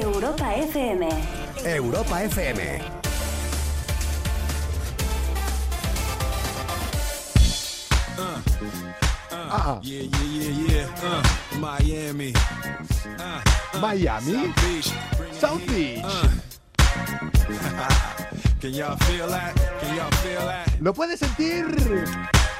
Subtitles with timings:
[0.00, 1.02] Europa FM.
[1.64, 2.58] Europa FM.
[9.32, 10.86] Ah, Yeah, yeah, yeah, yeah.
[11.02, 11.22] Uh,
[11.58, 12.32] Miami.
[13.18, 13.40] Uh,
[13.80, 14.92] Miami, Beach.
[15.32, 16.04] South Beach.
[18.60, 19.54] Can y'all feel that?
[19.80, 20.68] Can y'all feel that?
[20.80, 21.64] ¿Lo puedes sentir?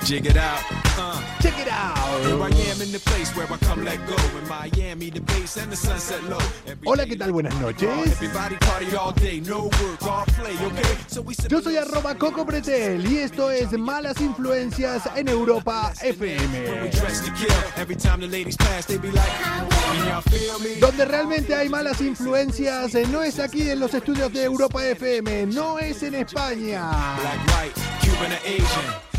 [0.05, 0.61] Jig it out.
[0.99, 2.05] Uh, Check it here out.
[2.43, 4.15] I am in the place where I come let go.
[4.39, 6.37] In Miami, the base and the sunset low.
[6.67, 7.33] Every Hola, ¿qué tal?
[7.33, 7.89] Buenas noches.
[8.13, 10.99] Everybody party all day, no work, all play, okay?
[11.09, 16.11] So we Yo soy arroba Coco Pretel y esto es Malas Influencias en Europa We
[16.11, 16.91] FM.
[16.91, 17.55] dress to kill.
[17.79, 20.81] Every time the ladies pass, they be like, Can y'all feel me?
[20.81, 25.47] Donde realmente hay malas influencias eh, no es aquí en los estudios de Europa FM,
[25.47, 26.91] no es en España.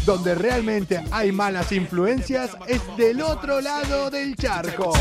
[0.05, 4.94] Donde realmente hay malas influencias es del otro lado del charco.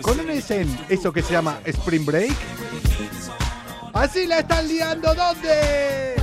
[0.00, 2.34] ¿Conocen eso que se llama Spring Break?
[3.92, 6.16] Así la están liando, ¿dónde?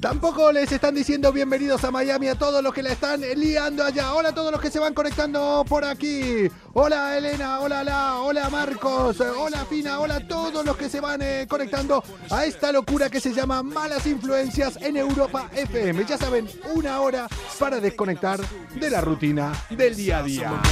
[0.00, 4.12] Tampoco les están diciendo bienvenidos a Miami a todos los que la están liando allá.
[4.12, 6.50] Hola a todos los que se van conectando por aquí.
[6.74, 11.22] Hola Elena, hola La, hola Marcos, hola Fina, hola a todos los que se van
[11.22, 16.04] eh, conectando a esta locura que se llama Malas Influencias en Europa FM.
[16.04, 17.26] Ya saben, una hora
[17.58, 18.38] para desconectar
[18.78, 20.62] de la rutina del día a día.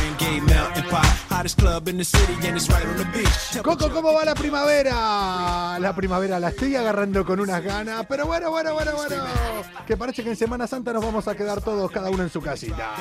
[3.63, 5.79] Coco, ¿cómo va la primavera?
[5.81, 9.14] La primavera la estoy agarrando con unas ganas, pero bueno, bueno, bueno, bueno.
[9.87, 12.41] Que parece que en Semana Santa nos vamos a quedar todos, cada uno en su
[12.41, 12.95] casita.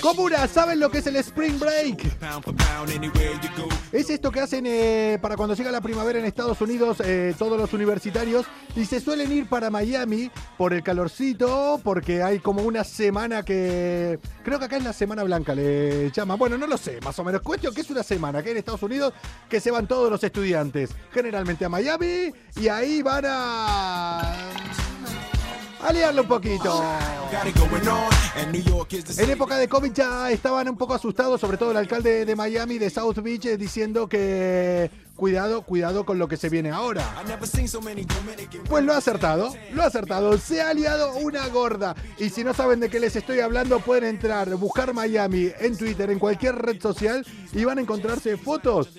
[0.00, 2.18] Comuna, ¿saben lo que es el Spring Break?
[3.92, 7.58] Es esto que hacen eh, para cuando llega la primavera en Estados Unidos eh, todos
[7.58, 12.84] los universitarios y se suelen ir para Miami por el calorcito, porque hay como una
[12.84, 14.18] semana que...
[14.44, 16.38] Creo que acá es la Semana Blanca, le llaman.
[16.38, 17.40] Bueno, no lo sé, más o menos.
[17.40, 19.14] Cuestión que es una semana que en Estados Unidos
[19.48, 23.95] que se van todos los estudiantes, generalmente a Miami, y ahí van a...
[25.86, 26.82] a liarlo un poquito.
[29.18, 32.78] En época de COVID ya estaban un poco asustados, sobre todo el alcalde de Miami,
[32.78, 37.02] de South Beach, eh, diciendo que cuidado, cuidado con lo que se viene ahora.
[38.68, 41.96] Pues lo ha acertado, lo ha acertado, se ha liado una gorda.
[42.18, 46.10] Y si no saben de qué les estoy hablando, pueden entrar, buscar Miami en Twitter,
[46.10, 48.90] en cualquier red social, y van a encontrarse fotos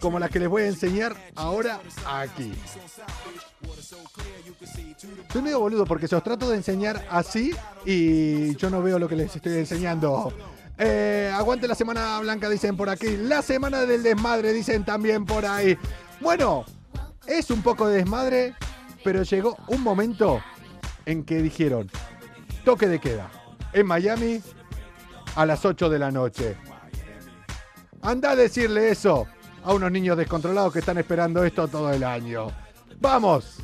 [0.00, 2.52] como las que les voy a enseñar ahora aquí.
[5.32, 7.52] Soy medio boludo porque se los trato de enseñar así
[7.84, 10.32] y yo no veo lo que les estoy enseñando.
[10.78, 13.16] Eh, aguante la semana blanca, dicen por aquí.
[13.16, 15.78] La semana del desmadre, dicen también por ahí.
[16.20, 16.64] Bueno,
[17.26, 18.54] es un poco de desmadre,
[19.04, 20.42] pero llegó un momento
[21.06, 21.90] en que dijeron,
[22.64, 23.30] toque de queda,
[23.72, 24.40] en Miami
[25.34, 26.56] a las 8 de la noche.
[28.00, 29.26] Anda a decirle eso
[29.62, 32.48] a unos niños descontrolados que están esperando esto todo el año.
[33.00, 33.58] Vamos,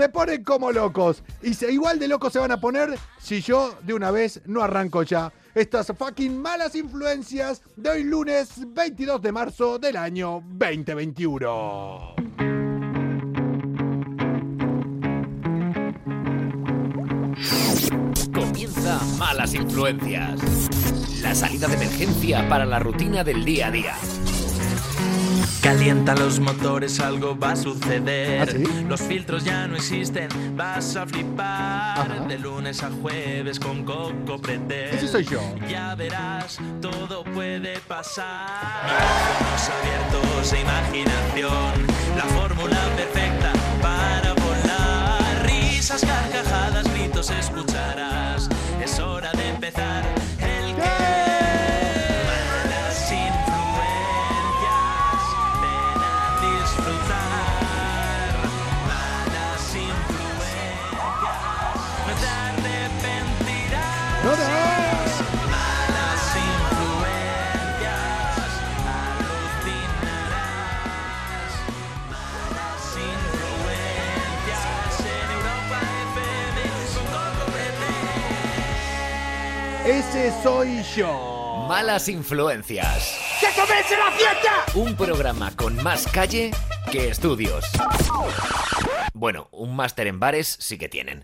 [0.00, 1.22] se ponen como locos.
[1.42, 4.62] Y se, igual de locos se van a poner si yo de una vez no
[4.62, 12.14] arranco ya estas fucking malas influencias de hoy lunes 22 de marzo del año 2021.
[18.32, 20.40] Comienza Malas Influencias.
[21.20, 23.96] La salida de emergencia para la rutina del día a día.
[25.62, 28.42] Calienta los motores, algo va a suceder.
[28.42, 28.84] ¿Ah, sí?
[28.88, 32.00] Los filtros ya no existen, vas a flipar.
[32.00, 32.24] Ajá.
[32.26, 34.94] De lunes a jueves con Coco Pretel.
[34.94, 35.40] Ese soy yo.
[35.68, 38.84] Ya verás, todo puede pasar.
[38.84, 41.86] Micrófonos abiertos e imaginación.
[42.16, 43.52] La fórmula perfecta
[43.82, 45.46] para volar.
[45.46, 48.48] Risas, carcajadas, gritos escucharás.
[80.42, 81.66] Soy yo.
[81.68, 83.18] Malas Influencias.
[83.40, 84.64] ¡Que comience la fiesta!
[84.74, 86.50] Un programa con más calle
[86.90, 87.64] que estudios.
[89.12, 91.22] Bueno, un máster en bares sí que tienen.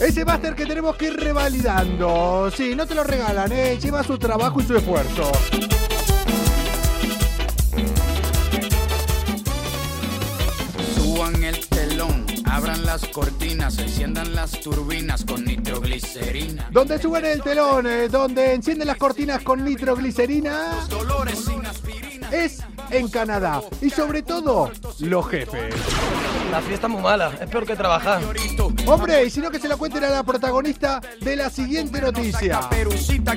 [0.00, 2.50] Ese máster que tenemos que ir revalidando.
[2.54, 3.78] Sí, no te lo regalan, ¿eh?
[3.80, 5.30] Lleva su trabajo y su esfuerzo.
[12.52, 16.68] Abran la las cortinas, enciendan las turbinas con nitroglicerina.
[16.70, 22.28] Donde suben el telón, eh, donde encienden las cortinas con nitroglicerina, Dolores sin aspirina.
[22.30, 23.62] es en Canadá.
[23.80, 24.70] Y sobre todo,
[25.00, 25.74] los jefes.
[26.50, 28.20] La fiesta es muy mala, es peor que trabajar.
[28.86, 32.60] Hombre, y si no que se la cuenten a la protagonista de la siguiente noticia.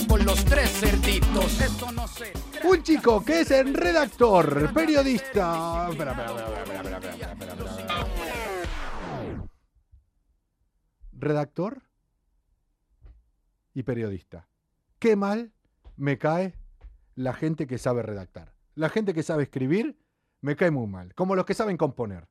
[0.09, 1.61] Con los tres cerditos.
[1.61, 2.33] Esto no sé.
[2.65, 5.87] Un chico que es el redactor, periodista.
[5.91, 7.64] Espera, espera, espera, espera, espera, espera, espera,
[11.17, 11.81] Redactor
[13.73, 14.47] y periodista.
[14.99, 15.51] Qué mal
[15.97, 16.55] me cae
[17.15, 18.53] la gente que sabe redactar.
[18.75, 19.97] La gente que sabe escribir
[20.41, 21.13] me cae muy mal.
[21.15, 22.27] Como los que saben componer.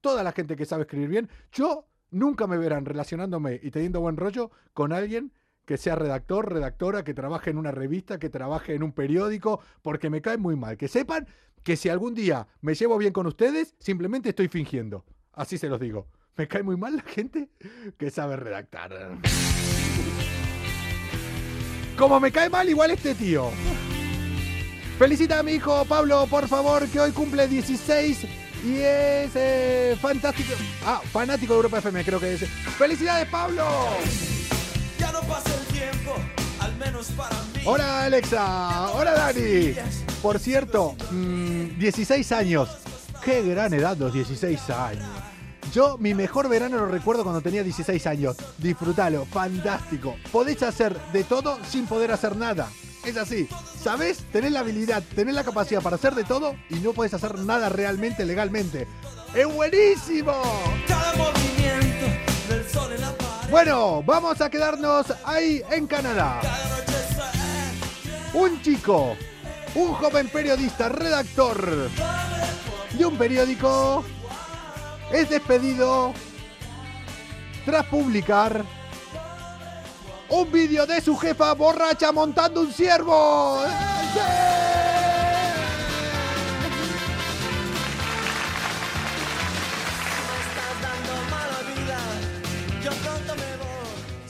[0.00, 1.28] Toda la gente que sabe escribir bien.
[1.52, 5.32] Yo nunca me verán relacionándome y teniendo buen rollo con alguien
[5.64, 10.10] que sea redactor, redactora, que trabaje en una revista, que trabaje en un periódico, porque
[10.10, 10.76] me cae muy mal.
[10.76, 11.26] Que sepan
[11.62, 15.04] que si algún día me llevo bien con ustedes, simplemente estoy fingiendo.
[15.32, 16.08] Así se los digo.
[16.36, 17.48] Me cae muy mal la gente
[17.98, 18.92] que sabe redactar.
[21.96, 23.50] Como me cae mal igual este tío.
[24.98, 28.24] Felicita a mi hijo Pablo, por favor, que hoy cumple 16
[28.64, 30.52] y es eh, fantástico.
[30.84, 32.40] Ah, fanático de Europa FM, creo que es.
[32.78, 33.64] ¡Felicidades, Pablo!
[34.98, 36.14] Ya no pasa el tiempo,
[36.58, 37.62] al menos para mí.
[37.64, 38.90] Hola, Alexa.
[38.92, 39.74] Hola, Dani.
[40.20, 42.68] Por cierto, mm, 16 años.
[43.24, 45.08] Qué gran edad los 16 años.
[45.72, 48.36] Yo mi mejor verano lo recuerdo cuando tenía 16 años.
[48.58, 50.16] Disfrutalo, fantástico.
[50.32, 52.68] Podés hacer de todo sin poder hacer nada.
[53.04, 53.48] Es así.
[53.82, 54.24] ¿Sabés?
[54.32, 57.68] Tenés la habilidad, tenés la capacidad para hacer de todo y no podés hacer nada
[57.68, 58.88] realmente legalmente.
[59.34, 60.32] ¡Es buenísimo!
[63.50, 66.40] Bueno, vamos a quedarnos ahí en Canadá.
[68.34, 69.16] Un chico,
[69.74, 71.88] un joven periodista, redactor
[72.96, 74.04] de un periódico,
[75.12, 76.12] es despedido
[77.64, 78.64] tras publicar
[80.28, 83.62] un vídeo de su jefa borracha montando un ciervo.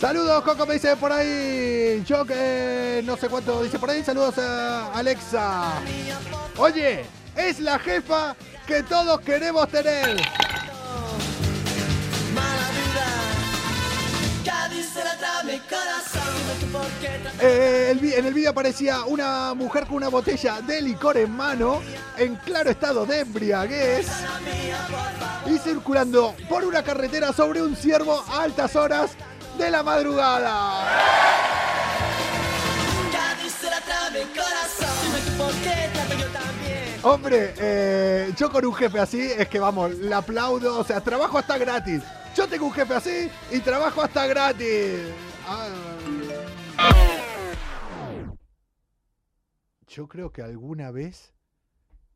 [0.00, 2.02] Saludos, Coco, me dice por ahí.
[2.06, 4.02] Yo que no sé cuánto dice por ahí.
[4.02, 5.74] Saludos a Alexa.
[6.56, 7.04] Oye,
[7.36, 8.34] es la jefa
[8.66, 10.39] que todos queremos tener.
[17.40, 21.80] Eh, en el vídeo aparecía una mujer con una botella de licor en mano,
[22.16, 24.06] en claro estado de embriaguez,
[25.46, 29.12] y circulando por una carretera sobre un ciervo a altas horas
[29.58, 30.86] de la madrugada.
[37.02, 41.38] Hombre, eh, yo con un jefe así es que vamos, le aplaudo, o sea, trabajo
[41.38, 42.02] hasta gratis.
[42.36, 45.00] Yo tengo un jefe así y trabajo hasta gratis.
[45.48, 45.68] Ah.
[49.90, 51.34] Yo creo que alguna vez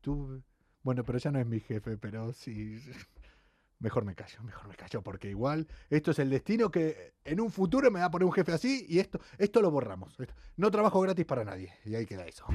[0.01, 0.43] tuve...
[0.83, 2.81] Bueno, pero ya no es mi jefe, pero sí...
[3.81, 7.51] Mejor me callo, mejor me callo, porque igual esto es el destino que en un
[7.51, 10.17] futuro me va a poner un jefe así y esto, esto lo borramos.
[10.57, 11.71] No trabajo gratis para nadie.
[11.85, 12.47] Y ahí queda eso.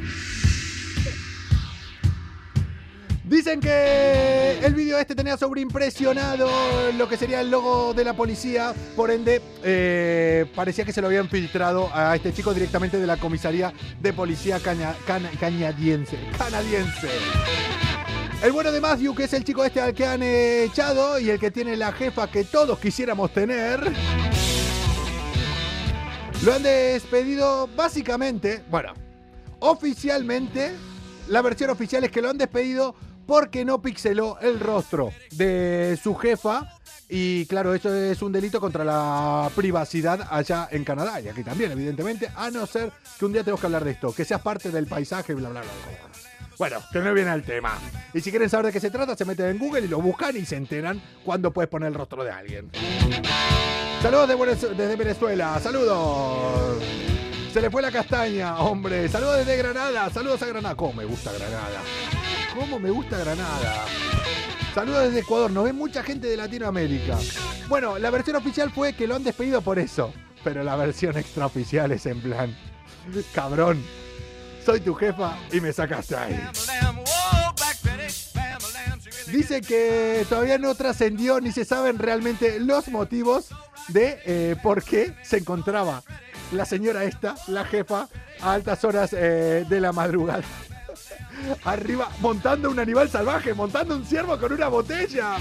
[3.30, 6.50] Dicen que el vídeo este tenía sobreimpresionado
[6.98, 11.06] lo que sería el logo de la policía, por ende eh, parecía que se lo
[11.06, 13.72] habían filtrado a este chico directamente de la comisaría
[14.02, 16.18] de policía canadiense.
[16.40, 17.08] canadiense.
[18.42, 21.40] El bueno de Matthew, que es el chico este al que han echado y el
[21.40, 23.80] que tiene la jefa que todos quisiéramos tener,
[26.44, 28.92] lo han despedido básicamente, bueno,
[29.60, 30.72] oficialmente,
[31.28, 32.96] la versión oficial es que lo han despedido
[33.30, 36.74] porque no pixeló el rostro de su jefa.
[37.08, 41.72] Y claro, eso es un delito contra la privacidad allá en Canadá y aquí también,
[41.72, 44.72] evidentemente, a no ser que un día tenemos que hablar de esto, que seas parte
[44.72, 45.72] del paisaje, bla, bla, bla.
[45.72, 46.20] bla.
[46.58, 47.78] Bueno, que no viene al tema.
[48.16, 50.36] Y si quieren saber de qué se trata, se meten en Google y lo buscan
[50.36, 52.72] y se enteran cuando puedes poner el rostro de alguien.
[54.02, 54.28] Saludos
[54.76, 56.84] desde Venezuela, saludos.
[57.54, 59.08] Se le fue la castaña, hombre.
[59.08, 60.76] Saludos desde Granada, saludos a Granada.
[60.76, 61.82] ¿Cómo me gusta Granada?
[62.60, 63.86] ¿Cómo me gusta Granada?
[64.76, 67.18] Saludos desde Ecuador, nos ve mucha gente de Latinoamérica.
[67.70, 70.14] Bueno, la versión oficial fue que lo han despedido por eso.
[70.44, 72.54] Pero la versión extraoficial es en plan,
[73.34, 73.82] cabrón,
[74.66, 76.50] soy tu jefa y me sacaste ahí.
[79.28, 83.52] Dice que todavía no trascendió ni se saben realmente los motivos
[83.88, 86.04] de eh, por qué se encontraba
[86.52, 88.10] la señora esta, la jefa,
[88.42, 90.44] a altas horas eh, de la madrugada.
[91.64, 95.38] Arriba, montando un animal salvaje, montando un ciervo con una botella.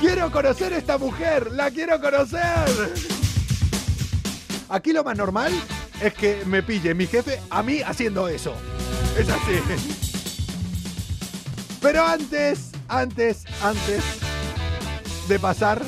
[0.00, 2.92] Quiero conocer a esta mujer, la quiero conocer.
[4.68, 5.52] Aquí lo más normal
[6.00, 8.54] es que me pille mi jefe a mí haciendo eso.
[9.18, 9.60] Es así.
[11.82, 14.02] Pero antes, antes, antes
[15.28, 15.82] de pasar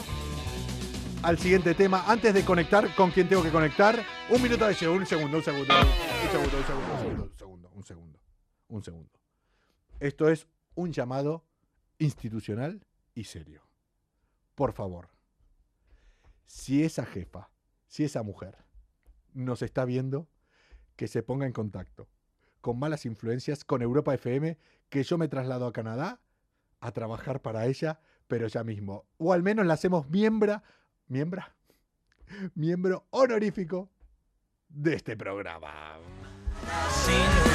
[1.23, 4.76] al siguiente tema, antes de conectar con quien tengo que conectar, un minuto de un
[4.76, 8.21] segundo, un segundo, un segundo, un segundo, un segundo, un segundo, un segundo,
[8.69, 9.21] un segundo.
[10.00, 11.45] Esto es un llamado
[11.99, 13.62] institucional y serio.
[14.57, 15.09] Por favor,
[16.47, 17.50] si esa jefa,
[17.87, 18.57] si esa mujer
[19.33, 20.29] nos está viendo,
[20.97, 22.09] que se ponga en contacto
[22.61, 26.21] con malas influencias, con Europa FM, que yo me traslado a Canadá
[26.81, 29.05] a trabajar para ella, pero ya mismo.
[29.19, 30.62] O al menos la hacemos miembra,
[32.54, 33.90] miembro honorífico
[34.69, 35.99] de este programa.
[36.90, 37.52] Sin.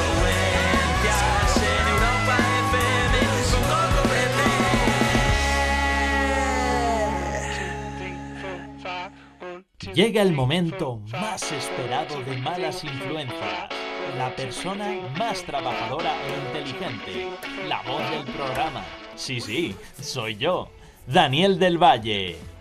[9.94, 13.70] Llega el momento más esperado de Malas Influencias.
[14.16, 17.28] La persona más trabajadora e inteligente.
[17.68, 18.84] La voz del programa.
[19.16, 20.70] Sí, sí, soy yo,
[21.08, 22.57] Daniel del Valle.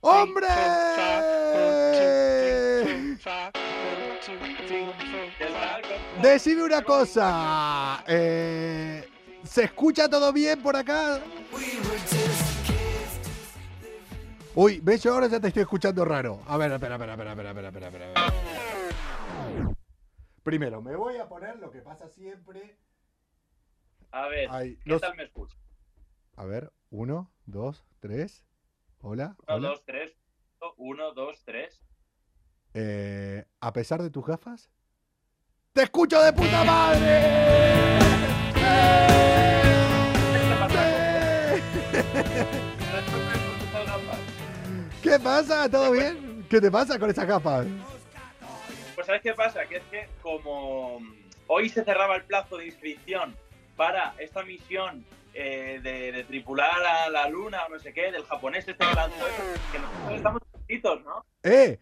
[0.00, 0.46] ¡Hombre!
[6.22, 8.04] Decime una cosa.
[8.06, 9.08] eh,
[9.44, 11.20] ¿Se escucha todo bien por acá?
[14.54, 16.40] Uy, ves, yo ahora ya te estoy escuchando raro.
[16.46, 18.34] A ver, espera, espera, espera, espera, espera, espera, espera.
[20.42, 22.76] Primero, me voy a poner lo que pasa siempre.
[24.10, 25.58] A ver, Ahí, ¿qué los- tal me escuchas?
[26.36, 28.44] A ver, uno, dos, tres.
[29.04, 29.34] Hola.
[29.48, 29.68] Uno, hola.
[29.70, 30.12] dos, tres.
[30.76, 31.82] Uno, dos, tres.
[32.72, 34.70] Eh, a pesar de tus gafas,
[35.72, 37.98] ¡te escucho de puta madre!
[45.02, 45.68] ¿Qué pasa?
[45.68, 46.46] ¿Todo bien?
[46.48, 47.66] ¿Qué te pasa con esas gafas?
[48.94, 49.66] Pues ¿sabes qué pasa?
[49.66, 51.00] Que es que como
[51.48, 53.34] hoy se cerraba el plazo de inscripción
[53.76, 58.24] para esta misión eh, de, de tripular a la luna o no sé qué, del
[58.24, 59.24] japonés este que lanzó
[59.72, 61.24] que nosotros estamos inscritos, ¿no?
[61.42, 61.78] ¡Eh!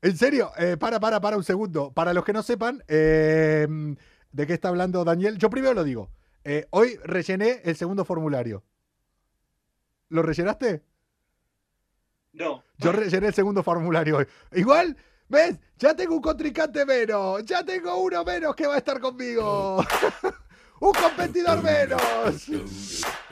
[0.00, 1.92] En serio, eh, para, para, para un segundo.
[1.92, 3.66] Para los que no sepan eh,
[4.32, 6.10] de qué está hablando Daniel, yo primero lo digo.
[6.70, 8.64] Hoy rellené el segundo formulario.
[10.08, 10.82] ¿Lo rellenaste?
[12.32, 12.64] No.
[12.78, 14.26] Yo rellené el segundo formulario hoy.
[14.52, 14.96] Igual,
[15.28, 15.58] ¿ves?
[15.78, 17.44] Ya tengo un contrincante menos.
[17.44, 19.84] Ya tengo uno menos que va a estar conmigo.
[20.82, 22.02] un competidor menos.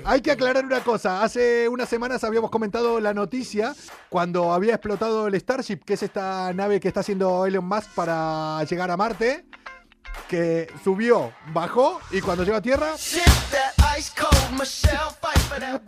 [0.05, 1.23] Hay que aclarar una cosa.
[1.23, 3.75] Hace unas semanas habíamos comentado la noticia
[4.09, 8.63] cuando había explotado el Starship, que es esta nave que está haciendo Elon Musk para
[8.65, 9.45] llegar a Marte.
[10.29, 12.93] Que subió, bajó y cuando llegó a Tierra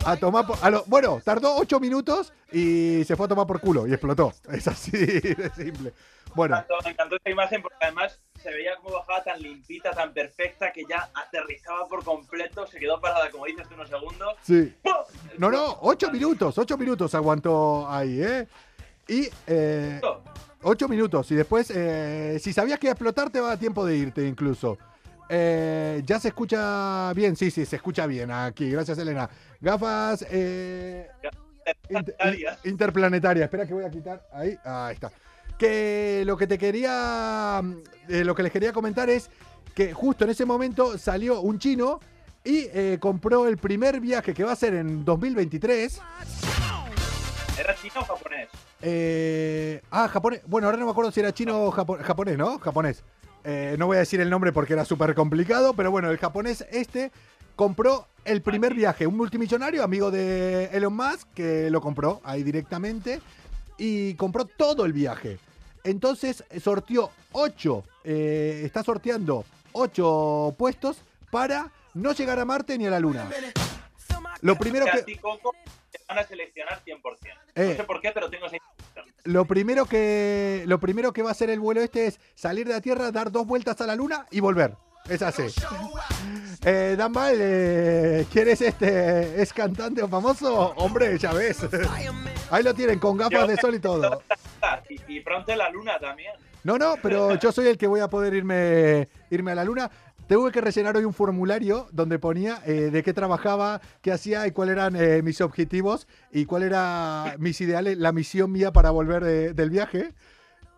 [0.05, 3.59] a tomar por- a lo- bueno, tardó ocho minutos y se fue a tomar por
[3.61, 4.33] culo y explotó.
[4.51, 5.93] Es así de simple.
[6.35, 9.91] Bueno, Me encantó, me encantó esta imagen porque además se veía como bajaba tan limpita,
[9.91, 14.35] tan perfecta, que ya aterrizaba por completo, se quedó parada, como dices unos segundos.
[14.43, 14.73] sí.
[14.83, 14.93] ¡pum!
[15.37, 18.47] No, no, ocho minutos, ocho minutos aguantó ahí, ¿eh?
[19.07, 19.99] Y eh,
[20.61, 21.31] ocho minutos.
[21.31, 23.95] Y después, eh, si sabías que iba a explotar, te va a dar tiempo de
[23.97, 24.77] irte incluso.
[25.29, 28.69] Eh, ya se escucha bien, sí, sí, se escucha bien aquí.
[28.69, 29.29] Gracias, Elena.
[29.61, 31.09] Gafas eh,
[31.89, 32.15] inter-
[32.63, 33.45] in- interplanetarias.
[33.45, 34.21] Espera que voy a quitar.
[34.33, 35.11] Ahí, ahí está.
[35.57, 37.61] Que lo que te quería,
[38.09, 39.29] eh, lo que les quería comentar es
[39.75, 41.99] que justo en ese momento salió un chino
[42.43, 46.01] y eh, compró el primer viaje que va a ser en 2023.
[47.59, 48.49] ¿Era chino o japonés?
[48.81, 50.41] Eh, ah, japonés.
[50.47, 52.59] Bueno, ahora no me acuerdo si era chino o japo- japonés, ¿no?
[52.59, 53.03] Japonés.
[53.45, 56.65] Eh, no voy a decir el nombre porque era súper complicado, pero bueno, el japonés
[56.71, 57.11] este
[57.55, 63.21] compró el primer viaje, un multimillonario, amigo de Elon Musk, que lo compró ahí directamente
[63.77, 65.39] y compró todo el viaje.
[65.83, 70.97] Entonces sorteó ocho, eh, está sorteando ocho puestos
[71.29, 73.29] para no llegar a Marte ni a la Luna.
[74.41, 75.19] Lo primero que...
[76.07, 76.99] van a seleccionar 100%.
[77.55, 77.67] Eh.
[77.69, 78.57] No sé por qué, pero tengo esa.
[79.25, 82.73] Lo primero que lo primero que va a hacer el vuelo este es salir de
[82.73, 84.75] la Tierra, dar dos vueltas a la Luna y volver.
[85.09, 85.43] Es así.
[86.65, 89.41] Eh, Dan eh, ¿quieres este?
[89.41, 90.73] ¿Es cantante o famoso?
[90.77, 91.59] Hombre, ya ves.
[92.49, 94.21] Ahí lo tienen, con gafas de sol y todo.
[94.89, 96.31] Y, y pronto la luna también.
[96.63, 99.91] No, no, pero yo soy el que voy a poder irme, irme a la Luna.
[100.29, 104.51] Tuve que rellenar hoy un formulario donde ponía eh, de qué trabajaba, qué hacía y
[104.51, 109.21] cuáles eran eh, mis objetivos y cuál era mis ideales, la misión mía para volver
[109.25, 110.13] de- del viaje.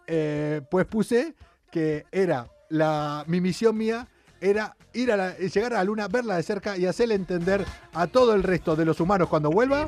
[0.08, 1.36] Eh, pues puse
[1.72, 4.08] que era la, mi misión mía
[4.49, 8.07] era ir a la- llegar a la luna, verla de cerca y hacerle entender a
[8.07, 9.87] todo el resto de los humanos cuando vuelva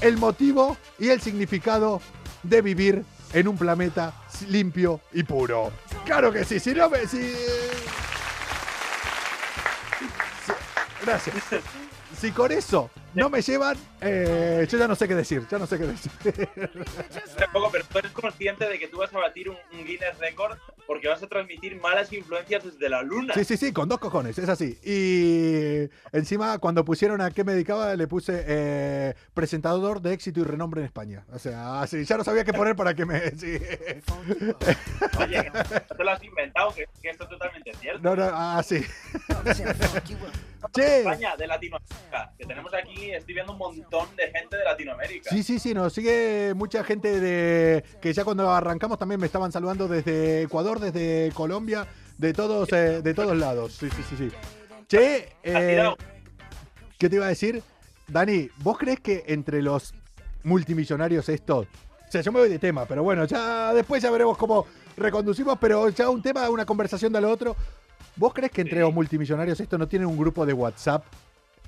[0.00, 2.00] el motivo y el significado
[2.42, 4.14] de vivir en un planeta
[4.48, 5.72] limpio y puro.
[6.04, 7.00] Claro que sí, si no me...
[7.06, 7.34] Si, si-
[11.04, 11.36] gracias.
[12.18, 15.66] Si con eso no me llevan, eh, yo ya no sé qué decir, ya no
[15.66, 16.10] sé qué decir.
[17.38, 20.58] Tampoco, pero tú eres consciente de que tú vas a batir un, un Guinness Record
[20.88, 23.34] porque vas a transmitir malas influencias desde la luna.
[23.34, 24.78] Sí, sí, sí, con dos cojones, es así.
[24.82, 30.44] Y encima, cuando pusieron a qué me dedicaba, le puse eh, presentador de éxito y
[30.44, 31.26] renombre en España.
[31.30, 33.20] O sea, así, ya no sabía qué poner para que me...
[33.36, 33.58] sí.
[35.18, 38.00] Oye, que no te lo has inventado, que, que esto es totalmente cierto.
[38.02, 38.82] No, no, así.
[40.72, 45.30] Che, España, de Latinoamérica, que tenemos aquí, estoy viendo un montón de gente de Latinoamérica.
[45.30, 49.52] Sí, sí, sí, nos sigue mucha gente de que ya cuando arrancamos también me estaban
[49.52, 53.74] saludando desde Ecuador, desde Colombia, de todos, eh, de todos lados.
[53.74, 54.28] Sí, sí, sí, sí.
[54.88, 55.94] Che, eh,
[56.98, 57.62] ¿qué te iba a decir?
[58.06, 59.92] Dani, ¿vos crees que entre los
[60.44, 64.38] multimillonarios estos, o sea, yo me voy de tema, pero bueno, ya después ya veremos
[64.38, 67.54] cómo reconducimos, pero ya un tema, una conversación de lo otro.
[68.18, 71.04] ¿Vos crees que entre los multimillonarios estos no tienen un grupo de WhatsApp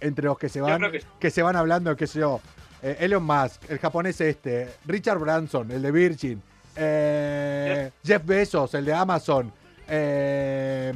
[0.01, 2.41] entre los que se van, que que se van hablando, qué sé yo,
[2.83, 6.43] eh, Elon Musk, el japonés este, Richard Branson, el de Virgin,
[6.75, 9.53] eh, Jeff Bezos, el de Amazon,
[9.87, 10.93] eh,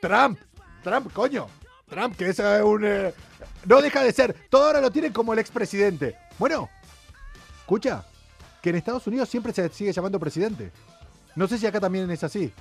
[0.00, 0.38] Trump,
[0.82, 1.46] Trump, coño,
[1.88, 3.12] Trump, que es un...
[3.66, 6.16] no deja de ser, todo ahora lo tienen como el expresidente.
[6.38, 6.68] Bueno,
[7.60, 8.04] escucha,
[8.60, 10.72] que en Estados Unidos siempre se sigue llamando presidente.
[11.36, 12.52] No sé si acá también es así.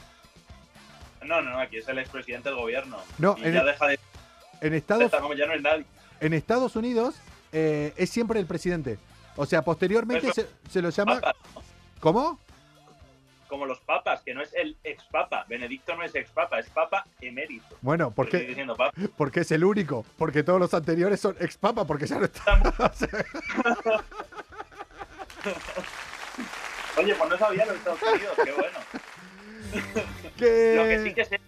[1.28, 2.98] No, no, no, aquí es el expresidente del gobierno.
[3.18, 4.00] No, y en ya el- deja de
[4.62, 5.86] En Estados, ya no es nadie.
[6.22, 7.16] en Estados Unidos
[7.52, 8.98] eh, es siempre el presidente.
[9.36, 11.22] O sea, posteriormente se, se lo llama...
[12.00, 12.40] ¿Cómo?
[13.48, 15.46] como los papas, que no es el ex papa.
[15.48, 17.78] Benedicto no es ex papa, es papa emérito.
[17.82, 18.92] Bueno, Porque sigue porque, diciendo papa.
[19.16, 20.06] porque es el único.
[20.18, 22.44] Porque todos los anteriores son ex papa, porque ya no está.
[26.98, 28.80] Oye, pues no sabía los Estados Unidos, qué bueno.
[30.38, 31.40] Que- Lo que sí que sé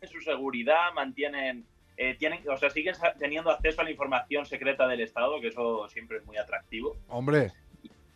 [0.00, 1.64] es su seguridad, mantienen,
[1.96, 5.88] eh, tienen, o sea, siguen teniendo acceso a la información secreta del Estado, que eso
[5.88, 6.96] siempre es muy atractivo.
[7.08, 7.52] Hombre,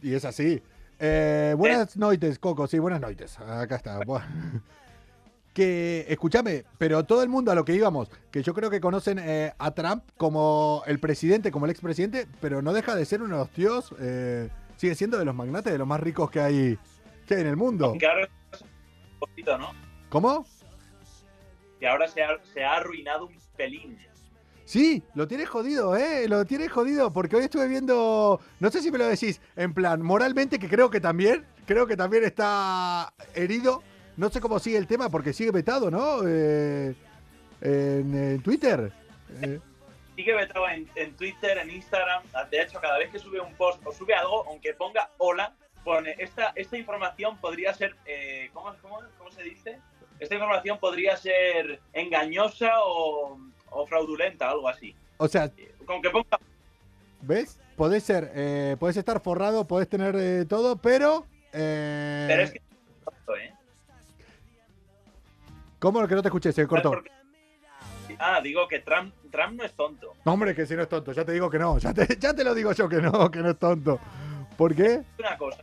[0.00, 0.62] y es así.
[1.00, 2.66] Eh, buenas noites, Coco.
[2.68, 3.38] Sí, buenas noites.
[3.40, 4.00] Acá está.
[5.54, 9.18] Que, escúchame, pero todo el mundo a lo que íbamos, que yo creo que conocen
[9.18, 13.34] eh, a Trump como el presidente, como el expresidente, pero no deja de ser uno
[13.36, 16.78] de los tíos, eh, sigue siendo de los magnates, de los más ricos que hay,
[17.26, 17.92] que hay en el mundo.
[17.92, 17.98] Un
[19.26, 19.72] poquito, ¿no?
[20.08, 20.46] ¿Cómo?
[21.78, 23.98] Que ahora se ha, se ha arruinado un pelín.
[24.64, 26.28] Sí, lo tienes jodido, ¿eh?
[26.28, 30.00] Lo tienes jodido, porque hoy estuve viendo, no sé si me lo decís, en plan,
[30.02, 33.82] moralmente, que creo que también, creo que también está herido.
[34.16, 36.20] No sé cómo sigue el tema, porque sigue vetado, ¿no?
[36.26, 36.94] Eh,
[37.60, 38.92] en, en Twitter.
[39.40, 39.58] Eh,
[40.14, 42.22] Sigue vetado en, en Twitter, en Instagram.
[42.50, 46.14] De hecho, cada vez que sube un post o sube algo, aunque ponga hola, pone
[46.18, 47.96] esta, esta información podría ser.
[48.06, 49.78] eh, ¿cómo, cómo, cómo se dice?
[50.20, 53.38] Esta información podría ser engañosa o,
[53.70, 54.94] o fraudulenta, algo así.
[55.16, 55.50] o sea,
[55.84, 56.38] Con que ponga.
[57.22, 57.58] ¿ves?
[57.76, 61.26] Podés ser, eh, podés estar forrado, podés tener eh, todo, pero...
[61.52, 62.58] eh, Pero es que.
[62.58, 63.52] ¿eh?
[65.78, 66.52] ¿Cómo que no te escuché?
[66.52, 66.90] Se cortó.
[66.90, 68.16] ¿Sabes por qué?
[68.18, 70.12] Ah, digo que Trump, Trump no es tonto.
[70.24, 72.34] No, hombre, que si no es tonto, ya te digo que no, ya te, ya
[72.34, 73.98] te lo digo yo que no, que no es tonto.
[74.56, 75.02] ¿Por qué?
[75.18, 75.62] Una cosa.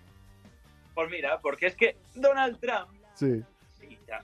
[0.99, 3.41] Pues mira, porque es que Donald Trump Sí.
[3.79, 4.21] sí, ya,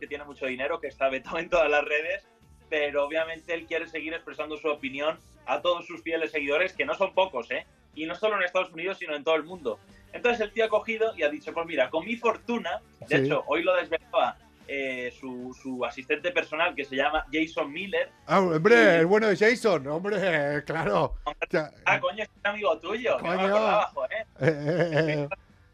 [0.00, 2.26] que tiene mucho dinero, que está vetado en todas las redes,
[2.68, 6.94] pero obviamente él quiere seguir expresando su opinión a todos sus fieles seguidores, que no
[6.94, 7.64] son pocos, ¿eh?
[7.94, 9.78] Y no solo en Estados Unidos, sino en todo el mundo.
[10.12, 13.24] Entonces el tío ha cogido y ha dicho, pues mira, con mi fortuna, de Sí.
[13.26, 14.36] hecho, hoy lo desvelaba
[14.68, 18.10] eh, su, su asistente personal, que se llama Jason Miller.
[18.26, 21.14] Ah, hombre, el bueno de Jason, hombre, claro.
[21.84, 23.46] Ah, coño, es un amigo tuyo, que no me Coño.
[23.46, 24.10] acordaba, joder.
[24.10, 25.28] eh, eh, eh,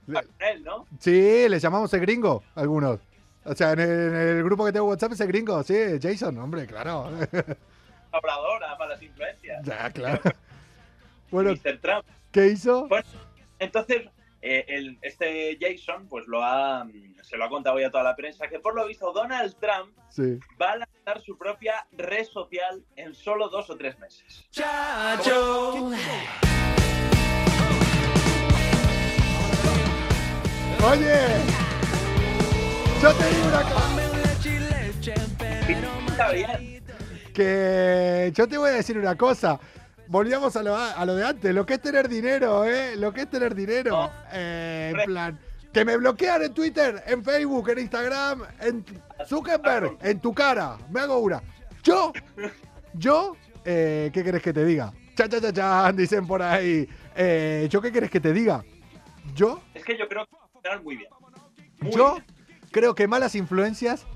[0.08, 0.86] él, ¿no?
[0.98, 3.00] sí, le llamamos el gringo, algunos.
[3.44, 6.38] O sea, en el, en el grupo que tengo WhatsApp es el gringo, sí, Jason,
[6.38, 7.10] hombre, claro.
[8.12, 9.64] Habladora, malas influencias.
[9.64, 10.20] ya, claro.
[11.30, 11.78] Bueno, Mr.
[11.80, 12.04] Trump.
[12.30, 12.86] ¿qué hizo?
[12.88, 13.06] Bueno,
[13.58, 14.02] entonces,
[14.42, 16.86] eh, el- este Jason, pues lo ha,
[17.22, 19.96] se lo ha contado ya a toda la prensa, que por lo visto Donald Trump
[20.10, 20.38] Sí.
[20.60, 24.46] va a lanzar su propia red social en solo dos o tres meses.
[30.84, 31.14] Oye,
[33.00, 33.92] yo te digo una cosa.
[37.32, 39.60] Que yo te voy a decir una cosa.
[40.08, 42.96] Volvíamos a lo, a lo de antes, lo que es tener dinero, ¿eh?
[42.96, 44.10] Lo que es tener dinero.
[44.32, 45.38] Eh, en plan,
[45.72, 48.84] Que me bloquean en Twitter, en Facebook, en Instagram, en
[49.26, 50.76] Zuckerberg, en tu cara.
[50.90, 51.40] Me hago una.
[51.82, 52.12] Yo,
[52.94, 54.92] yo, eh, ¿qué querés que te diga?
[55.14, 56.88] Cha, cha, cha, cha, dicen por ahí.
[57.14, 58.62] Eh, ¿Yo qué querés que te diga?
[59.34, 60.41] Yo, Es que yo creo que
[60.82, 61.10] muy bien.
[61.80, 62.26] Muy yo bien.
[62.70, 64.06] creo que malas influencias,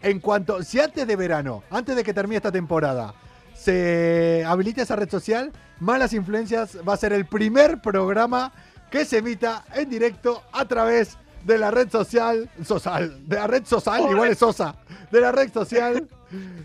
[0.00, 3.14] en cuanto, si antes de verano, antes de que termine esta temporada,
[3.54, 8.52] se habilita esa red social, malas influencias va a ser el primer programa
[8.90, 13.64] que se emita en directo a través de la red social, social, de la red
[13.64, 14.76] social, igual es Sosa,
[15.10, 16.08] de la red social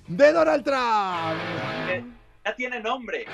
[0.07, 1.39] de Donald Trump.
[1.89, 2.03] Eh,
[2.43, 3.25] ya tiene nombre.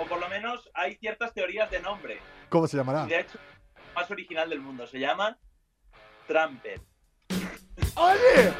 [0.00, 2.18] O por lo menos hay ciertas teorías de nombre.
[2.48, 3.06] ¿Cómo se llamará?
[3.06, 3.38] De hecho,
[3.94, 4.86] más original del mundo.
[4.86, 5.38] Se llama
[6.26, 6.80] Trumpet.
[7.96, 8.52] Oye,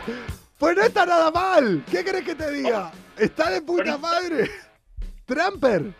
[0.59, 1.85] pues no está nada mal.
[1.90, 2.92] ¿Qué crees que te diga?
[3.16, 4.51] Está de puta madre.
[5.25, 5.92] Trumper.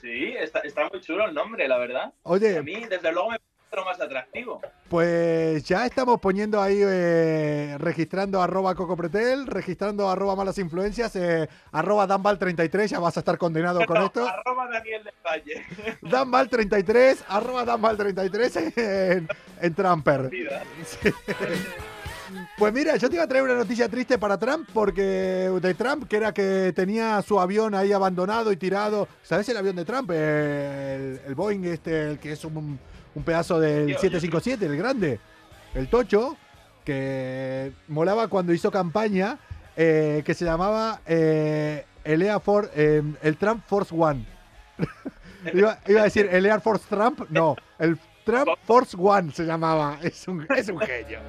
[0.00, 2.12] Sí, está, está muy chulo el nombre, la verdad.
[2.22, 2.58] Oye.
[2.58, 3.38] A mí, desde luego, me
[3.74, 4.60] lo más atractivo.
[4.88, 12.06] Pues ya estamos poniendo ahí, eh, registrando arroba cocopretel, registrando arroba malas influencias, eh, arroba
[12.06, 14.26] danval33, ya vas a estar condenado con esto.
[14.26, 15.64] Arroba Daniel del Valle.
[16.02, 19.28] Danval33, arroba danval33 en,
[19.60, 20.30] en Trumper.
[20.84, 21.10] Sí.
[22.56, 26.08] Pues mira, yo te iba a traer una noticia triste para Trump, porque de Trump,
[26.08, 29.08] que era que tenía su avión ahí abandonado y tirado.
[29.22, 30.10] ¿Sabes el avión de Trump?
[30.10, 32.78] El, el Boeing, este, el que es un,
[33.14, 35.20] un pedazo del Dios, 757, el grande,
[35.74, 36.36] el tocho,
[36.84, 39.38] que molaba cuando hizo campaña,
[39.76, 44.24] eh, que se llamaba eh, el Air Force, eh, el Trump Force One.
[45.54, 49.98] iba, iba a decir el Air Force Trump, no, el Trump Force One se llamaba.
[50.02, 51.20] Es un, es un genio.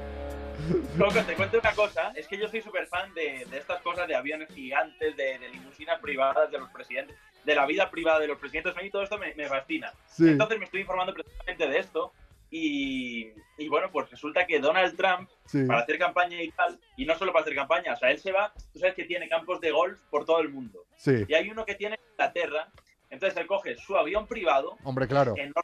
[0.97, 4.07] Coco, te cuento una cosa, es que yo soy súper fan de, de estas cosas
[4.07, 8.27] de aviones gigantes, de, de limusinas privadas de los presidentes, de la vida privada de
[8.27, 9.93] los presidentes, a mí todo esto me, me fascina.
[10.07, 10.29] Sí.
[10.29, 12.11] Entonces me estoy informando precisamente de esto
[12.51, 15.63] y, y bueno, pues resulta que Donald Trump, Sí.
[15.65, 18.31] para hacer campaña y tal, y no solo para hacer campaña, o sea, él se
[18.31, 20.85] va, tú sabes que tiene campos de golf por todo el mundo.
[20.97, 21.23] Sí.
[21.27, 22.67] Y hay uno que tiene en Inglaterra,
[23.11, 25.33] entonces él coge su avión privado Hombre, claro.
[25.37, 25.61] enorme,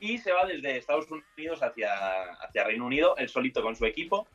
[0.00, 4.26] y se va desde Estados Unidos hacia, hacia Reino Unido, él solito con su equipo.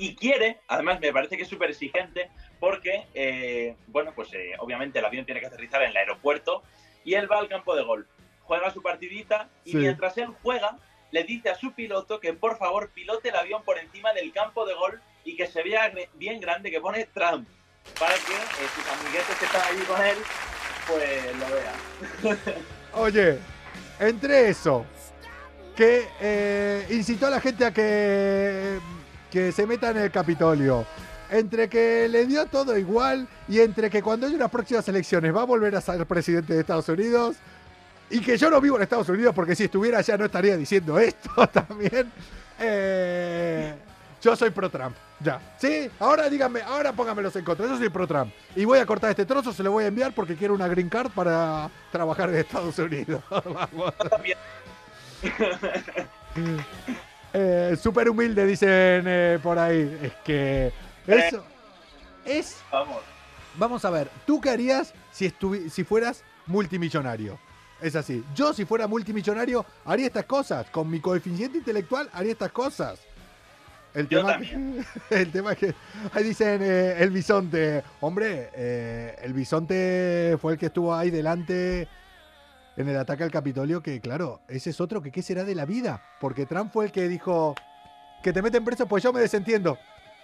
[0.00, 4.98] Y quiere, además me parece que es súper exigente, porque, eh, bueno, pues eh, obviamente
[4.98, 6.62] el avión tiene que aterrizar en el aeropuerto
[7.04, 8.06] y él va al campo de golf,
[8.44, 9.76] juega su partidita y Sí.
[9.76, 10.78] mientras él juega,
[11.10, 14.64] le dice a su piloto que por favor pilote el avión por encima del campo
[14.64, 17.46] de golf y que se vea bien grande, que pone Trump,
[17.98, 20.16] para que eh, sus amiguetes que están allí con él,
[20.88, 22.38] pues lo vean.
[22.94, 23.38] Oye,
[23.98, 24.86] entre eso,
[25.76, 28.78] que eh, incitó a la gente a que,
[29.30, 30.84] que se meta en el Capitolio,
[31.30, 35.42] entre que le dio todo igual y entre que cuando haya unas próximas elecciones va
[35.42, 37.36] a volver a ser presidente de Estados Unidos
[38.10, 40.98] y que yo no vivo en Estados Unidos porque si estuviera allá no estaría diciendo
[40.98, 42.10] esto también.
[42.58, 43.74] eh,
[44.22, 45.40] yo soy pro Trump, ya.
[45.58, 47.66] Sí, ahora díganme, ahora pónganmelos en contra.
[47.66, 48.30] Yo soy pro Trump.
[48.54, 50.90] Y voy a cortar este trozo, se lo voy a enviar porque quiero una green
[50.90, 53.22] card para trabajar en Estados Unidos.
[53.30, 53.94] Vamos.
[57.32, 59.98] Eh, Súper humilde, dicen eh, por ahí.
[60.02, 60.72] Es que
[61.06, 61.44] eso
[62.24, 62.56] es.
[62.70, 62.98] Vamos.
[63.56, 65.32] Vamos a ver, ¿tú qué harías si,
[65.70, 67.38] si fueras multimillonario?
[67.80, 68.24] Es así.
[68.34, 70.66] Yo, si fuera multimillonario, haría estas cosas.
[70.70, 73.00] Con mi coeficiente intelectual, haría estas cosas.
[73.94, 74.86] El Yo tema, también.
[75.10, 75.74] el tema que.
[76.12, 77.82] Ahí dicen eh, el bisonte.
[78.00, 81.88] Hombre, eh, el bisonte fue el que estuvo ahí delante
[82.80, 83.82] en el ataque al Capitolio.
[83.82, 86.02] Que claro, ese es otro que qué será de la vida.
[86.20, 87.54] Porque Trump fue el que dijo
[88.22, 89.78] que te meten preso, pues yo me desentiendo.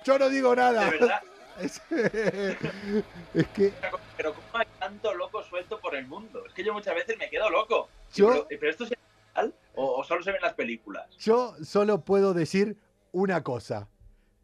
[0.04, 0.84] Yo no digo nada.
[0.84, 1.20] De verdad.
[1.58, 3.72] Es, es que
[4.18, 6.44] Pero ¿cómo hay tanto loco suelto por el mundo?
[6.46, 7.88] Es que yo muchas veces me quedo loco.
[8.14, 8.92] Yo- Pero, ¿pero esto es
[9.34, 11.06] real o, o solo se ven en las películas?
[11.18, 12.76] yo solo puedo decir
[13.12, 13.88] una cosa.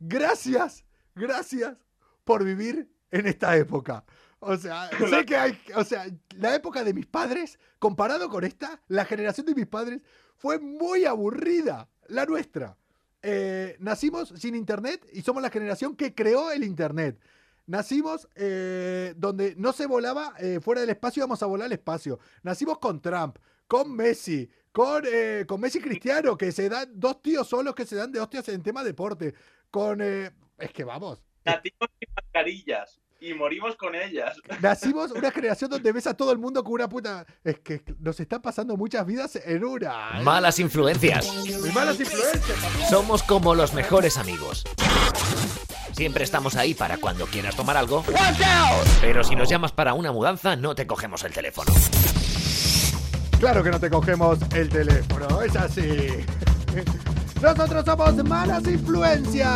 [0.01, 1.75] Gracias, gracias
[2.25, 4.05] por vivir en esta época.
[4.45, 8.83] O sea, sé que hay, o sea, la época de mis padres, comparado con esta,
[8.89, 10.01] la generación de mis padres
[10.37, 12.77] fue muy aburrida, la nuestra.
[13.23, 17.21] Eh, nacimos sin internet y somos la generación que creó el internet.
[17.67, 22.19] Nacimos eh, donde no se volaba eh, fuera del espacio, íbamos a volar al espacio.
[22.43, 27.47] Nacimos con Trump, con Messi, con, eh, con Messi Cristiano, que se dan dos tíos
[27.47, 29.35] solos que se dan de hostias en tema deporte.
[29.71, 30.01] Con.
[30.03, 31.23] eh, es que vamos.
[31.45, 34.37] Nacimos sin mascarillas y morimos con ellas.
[34.61, 37.25] Nacimos una generación donde ves a todo el mundo con una puta.
[37.45, 40.19] Es que nos están pasando muchas vidas en una.
[40.19, 40.23] ¿eh?
[40.23, 41.33] Malas influencias.
[41.33, 42.59] Muy malas influencias.
[42.59, 42.87] papá.
[42.91, 44.65] Somos como los mejores amigos.
[45.93, 48.05] Siempre estamos ahí para cuando quieras tomar algo.
[49.01, 51.73] Pero si nos llamas para una mudanza, no te cogemos el teléfono.
[53.39, 56.25] Claro que no te cogemos el teléfono, es así.
[57.43, 59.51] Nosotros somos malas influencias.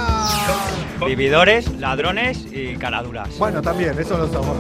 [1.07, 3.39] Vividores, ladrones y caraduras.
[3.39, 4.57] Bueno, también, eso lo somos.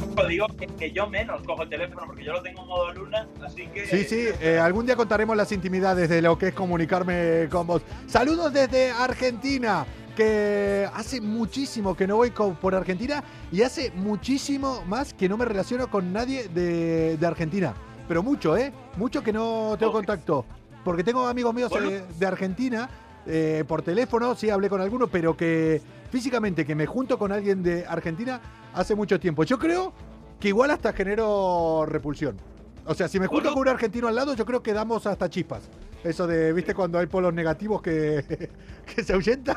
[0.00, 3.28] Como digo, que, yo menos cojo el teléfono porque yo lo tengo en modo luna,
[3.44, 3.86] así que...
[3.86, 7.82] Sí, sí, eh, algún día contaremos las intimidades de lo que es comunicarme con vos.
[8.08, 15.14] Saludos desde Argentina, que hace muchísimo que no voy por Argentina y hace muchísimo más
[15.14, 17.74] que no me relaciono con nadie de, de Argentina.
[18.08, 18.72] Pero mucho, ¿eh?
[18.96, 20.44] Mucho que no tengo contacto.
[20.86, 21.90] Porque tengo amigos míos Bueno.
[21.90, 22.88] eh, de Argentina
[23.26, 27.60] eh, por teléfono, sí hablé con alguno, pero que físicamente que me junto con alguien
[27.60, 28.40] de Argentina
[28.72, 29.42] hace mucho tiempo.
[29.42, 29.92] Yo creo
[30.38, 32.36] que igual hasta genero repulsión.
[32.84, 33.54] O sea, si me junto Bueno.
[33.54, 35.68] con un argentino al lado, yo creo que damos hasta chispas.
[36.04, 38.48] Eso de, ¿viste cuando hay polos negativos que,
[38.94, 39.56] que se ahuyentan?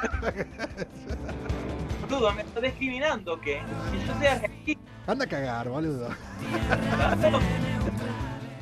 [2.10, 3.62] Boludo, ¿me está discriminando o qué?
[3.92, 4.82] Si yo soy argentino.
[5.06, 6.10] Anda a cagar, boludo.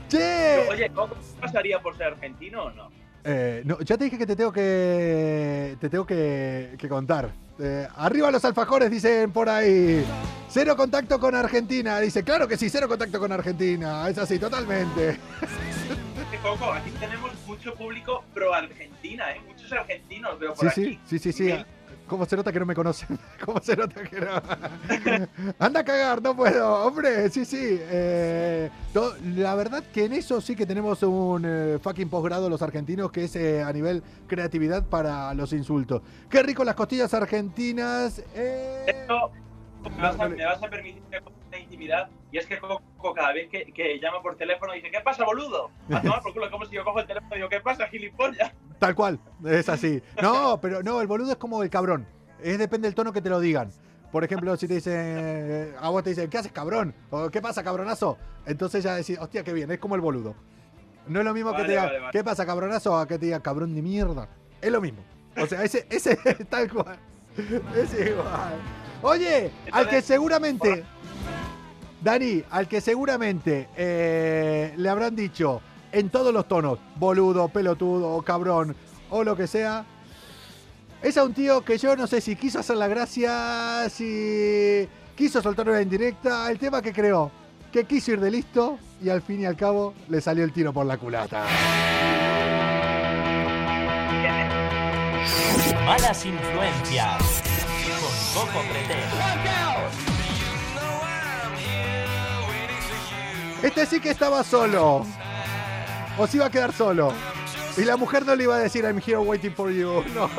[0.07, 0.67] ¡Che!
[0.69, 2.89] Oye, ¿cómo pasaría por ser argentino o no?
[3.23, 5.75] Eh, no, ya te dije que te tengo que.
[5.81, 7.29] Te tengo que, que contar.
[7.59, 10.05] Eh, arriba los alfajores, dicen por ahí.
[10.47, 11.99] Cero contacto con Argentina.
[11.99, 14.07] Dice, claro que sí, cero contacto con Argentina.
[14.09, 15.17] Es así, totalmente.
[16.41, 19.41] Coco, aquí tenemos mucho público pro Argentina, ¿eh?
[19.47, 20.99] Muchos argentinos veo por Sí, aquí.
[21.05, 21.65] sí, sí, sí, sí.
[22.07, 23.19] ¿Cómo se nota que no me conocen?
[23.45, 24.27] ¿Cómo se nota que no?
[25.59, 26.85] Anda a cagar, no puedo.
[26.85, 27.57] Hombre, sí, sí.
[27.61, 28.69] eh,
[29.35, 33.25] la verdad que en eso sí que tenemos un eh, fucking posgrado los argentinos, que
[33.25, 36.01] es eh, a nivel creatividad para los insultos.
[36.29, 38.21] Qué rico las costillas argentinas.
[38.35, 39.05] eh.
[39.83, 42.09] Me vas, a, me vas a permitir que una intimidad.
[42.31, 42.81] Y es que Coco,
[43.13, 45.71] cada vez que, que llama por teléfono, dice: ¿Qué pasa, boludo?
[45.91, 48.51] A tomar por culo, como si yo cojo el teléfono y digo: ¿Qué pasa, gilipollas?
[48.79, 50.01] Tal cual, es así.
[50.21, 52.05] No, pero no, el boludo es como el cabrón.
[52.41, 53.71] Es depende del tono que te lo digan.
[54.11, 56.93] Por ejemplo, si te dicen, a vos te dicen, ¿qué haces, cabrón?
[57.09, 58.17] O ¿qué pasa, cabronazo?
[58.45, 60.35] Entonces ya decís, hostia, qué bien, es como el boludo.
[61.07, 62.11] No es lo mismo que Vale, te digan, vale, vale.
[62.11, 62.97] ¿qué pasa, cabronazo?
[62.97, 64.29] A que te digan, cabrón de mierda.
[64.61, 65.03] Es lo mismo.
[65.41, 66.97] O sea, ese, ese es tal cual.
[67.75, 68.53] Es igual.
[69.01, 70.83] Oye, al que seguramente,
[72.01, 78.75] Dani, al que seguramente eh, le habrán dicho en todos los tonos, boludo, pelotudo, cabrón
[79.09, 79.85] o lo que sea,
[81.01, 85.41] es a un tío que yo no sé si quiso hacer la gracia, si quiso
[85.41, 87.31] soltar una indirecta, el tema que creó,
[87.71, 90.73] que quiso ir de listo y al fin y al cabo le salió el tiro
[90.73, 91.45] por la culata.
[95.85, 97.46] Malas influencias.
[103.63, 105.05] Este sí que estaba solo.
[106.17, 107.13] O se iba a quedar solo.
[107.77, 110.03] Y la mujer no le iba a decir I'm here waiting for you.
[110.15, 110.29] No.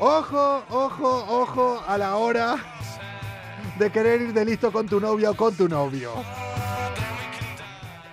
[0.00, 2.56] Ojo, ojo, ojo a la hora
[3.78, 6.12] de querer ir de listo con tu novia o con tu novio.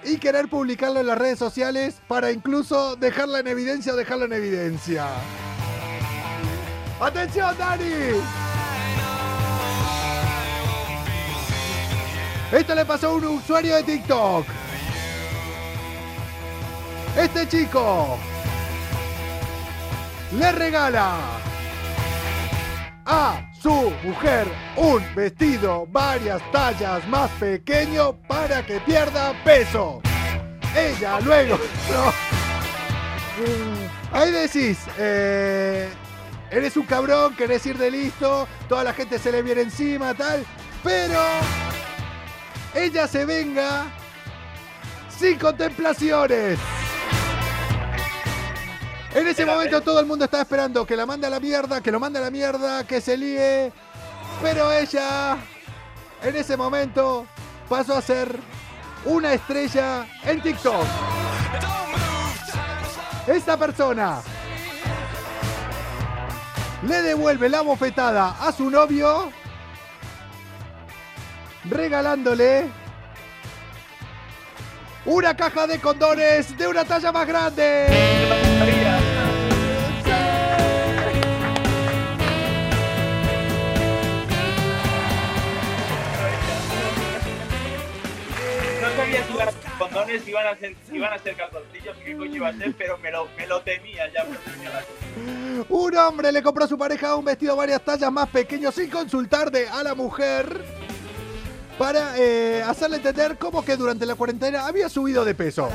[0.05, 4.33] Y querer publicarlo en las redes sociales para incluso dejarla en evidencia o dejarlo en
[4.33, 5.07] evidencia.
[6.99, 8.21] ¡Atención, Dani!
[12.51, 14.45] Esto le pasó a un usuario de TikTok.
[17.17, 18.19] Este chico
[20.37, 21.17] le regala
[23.05, 30.03] a su mujer un vestido varias tallas más pequeño para que pierda peso.
[30.77, 31.57] Ella luego...
[31.91, 32.13] no.
[34.15, 35.89] Ahí decís, eh,
[36.51, 40.45] eres un cabrón, querés ir de listo, toda la gente se le viene encima, tal,
[40.83, 41.19] pero
[42.75, 43.87] ella se venga
[45.09, 46.59] sin contemplaciones.
[49.15, 51.89] En ese momento todo el mundo estaba esperando que la mande a la mierda, que
[51.89, 53.71] lo mande a la mierda, que se líe.
[54.41, 55.37] Pero ella,
[56.21, 57.25] en ese momento,
[57.69, 58.37] pasó a ser
[59.05, 60.85] una estrella en TikTok.
[63.25, 64.19] Esta persona
[66.85, 69.31] le devuelve la bofetada a su novio
[71.63, 72.69] regalándole
[75.05, 78.44] una caja de condones de una talla más grande.
[89.77, 93.11] Condones iban a ser, iban a ser calzoncillos, qué coño iba a ser, pero me
[93.11, 94.23] lo, me lo temía ya.
[94.25, 95.65] por tenía la cosa.
[95.69, 99.51] Un hombre le compró a su pareja un vestido varias tallas más pequeño sin consultar
[99.51, 100.63] de a la mujer
[101.77, 105.69] para eh, hacerle entender cómo que durante la cuarentena había subido de peso.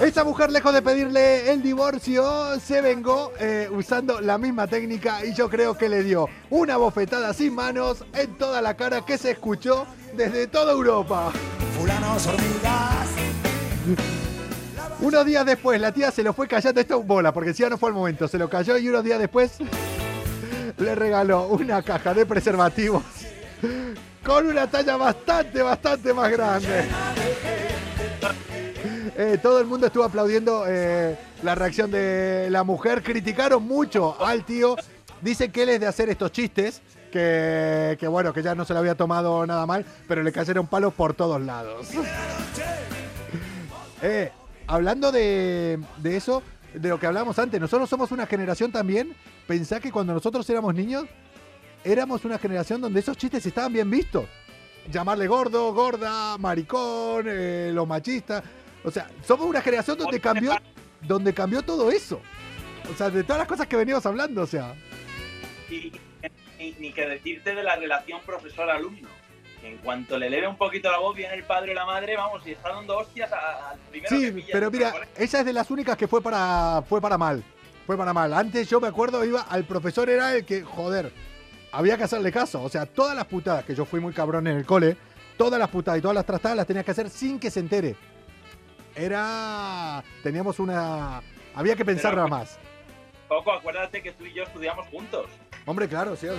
[0.00, 5.32] Esta mujer, lejos de pedirle el divorcio, se vengó eh, usando la misma técnica y
[5.32, 9.32] yo creo que le dio una bofetada sin manos en toda la cara que se
[9.32, 11.32] escuchó desde toda Europa.
[11.78, 13.08] Fulanos hormigas.
[15.00, 16.80] Unos días después, la tía se lo fue callando.
[16.80, 18.26] Esto es bola, porque si ya no fue el momento.
[18.28, 19.52] Se lo cayó y unos días después
[20.78, 23.04] le regaló una caja de preservativos
[24.24, 26.88] con una talla bastante, bastante más grande.
[29.16, 33.02] Eh, todo el mundo estuvo aplaudiendo eh, la reacción de la mujer.
[33.02, 34.76] Criticaron mucho al tío.
[35.20, 36.82] Dicen que él es de hacer estos chistes.
[37.10, 40.66] Que, que bueno, que ya no se lo había tomado nada mal, pero le cayeron
[40.66, 41.88] palos por todos lados.
[44.04, 44.32] Eh,
[44.66, 46.42] hablando de, eso,
[46.74, 49.14] de lo que hablábamos antes, nosotros somos una generación también.
[49.46, 51.04] Pensá que cuando nosotros éramos niños,
[51.84, 54.24] éramos una generación donde esos chistes estaban bien vistos.
[54.90, 58.42] Llamarle gordo, gorda, maricón, eh, los machistas.
[58.84, 60.54] O sea, somos una generación donde cambió,
[61.02, 62.20] donde cambió todo eso.
[62.90, 64.74] O sea, de todas las cosas que veníamos hablando, o sea.
[65.70, 65.92] Y,
[66.58, 69.08] ni, ni que decirte de la relación profesor-alumno.
[69.62, 72.44] En cuanto le eleve un poquito la voz, viene el padre y la madre, vamos,
[72.44, 74.48] y está dando hostias al primero que Sí, pilla.
[74.50, 77.44] pero mira, ella es de las únicas que fue para, fue para mal.
[77.86, 78.34] Fue para mal.
[78.34, 81.12] Antes yo me acuerdo, iba al profesor, era el que, joder,
[81.70, 82.60] había que hacerle caso.
[82.60, 84.96] O sea, todas las putadas, que yo fui muy cabrón en el cole,
[85.36, 87.94] todas las putadas y todas las trastadas las tenías que hacer sin que se entere.
[88.94, 90.02] Era.
[90.22, 91.22] Teníamos una.
[91.54, 92.58] Había que pensarla Pero- más.
[93.28, 95.26] Coco, acuérdate que tú y yo estudiamos juntos.
[95.64, 96.26] Hombre, claro, sí.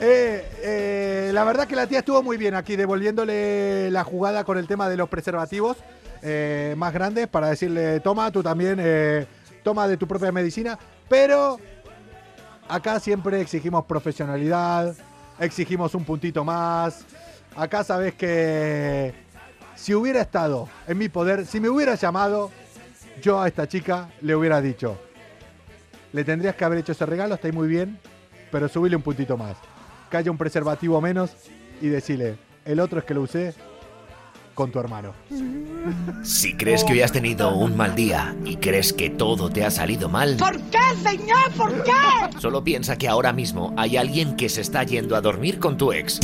[0.00, 4.56] Eh, eh, la verdad que la tía estuvo muy bien aquí, devolviéndole la jugada con
[4.58, 5.76] el tema de los preservativos
[6.22, 9.26] eh, más grandes para decirle, toma, tú también, eh,
[9.62, 10.78] toma de tu propia medicina.
[11.08, 11.58] Pero
[12.68, 14.94] acá siempre exigimos profesionalidad,
[15.38, 17.04] exigimos un puntito más.
[17.56, 19.12] Acá sabes que
[19.74, 22.50] si hubiera estado en mi poder, si me hubiera llamado,
[23.20, 24.98] yo a esta chica le hubiera dicho,
[26.12, 27.98] le tendrías que haber hecho ese regalo, está ahí muy bien,
[28.50, 29.56] pero subile un puntito más.
[30.10, 31.32] Que haya un preservativo menos
[31.80, 33.54] y decirle, el otro es que lo usé
[34.54, 35.14] con tu hermano.
[36.22, 39.70] Si crees que hoy has tenido un mal día y crees que todo te ha
[39.70, 41.50] salido mal, ¿Por qué, señor?
[41.56, 41.92] ¿Por qué?
[42.38, 45.92] solo piensa que ahora mismo hay alguien que se está yendo a dormir con tu
[45.92, 46.20] ex.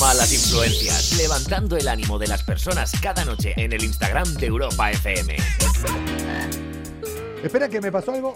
[0.00, 4.90] Malas influencias, levantando el ánimo de las personas cada noche en el Instagram de Europa
[4.90, 5.36] FM.
[7.42, 8.34] Espera que me pasó algo.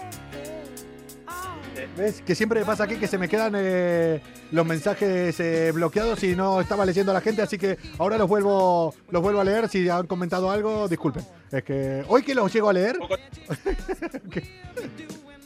[1.97, 2.21] ¿Ves?
[2.25, 6.35] Que siempre me pasa aquí que se me quedan eh, los mensajes eh, bloqueados y
[6.35, 9.67] no estaba leyendo a la gente, así que ahora los vuelvo, los vuelvo a leer.
[9.69, 11.25] Si han comentado algo, disculpen.
[11.51, 12.97] Es que hoy que los llego a leer,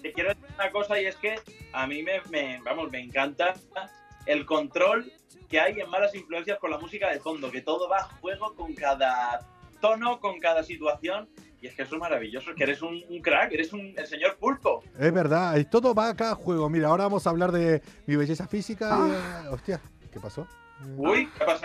[0.01, 1.35] Te quiero decir una cosa y es que
[1.73, 3.53] a mí me, me- vamos, me encanta
[4.25, 5.11] el control
[5.49, 8.53] que hay en malas influencias con la música de fondo, que todo va a juego
[8.55, 9.39] con cada
[9.81, 11.27] tono, con cada situación.
[11.61, 14.37] Y es que eso es maravilloso, que eres un, un crack, eres un, el señor
[14.37, 14.81] pulpo.
[14.97, 16.69] es verdad, y todo va acá a juego.
[16.69, 18.97] Mira, ahora vamos a hablar de mi belleza física.
[18.97, 19.81] y, eh, hostia,
[20.11, 20.47] ¿qué pasó?
[20.95, 21.57] Uy, ¿qué ha.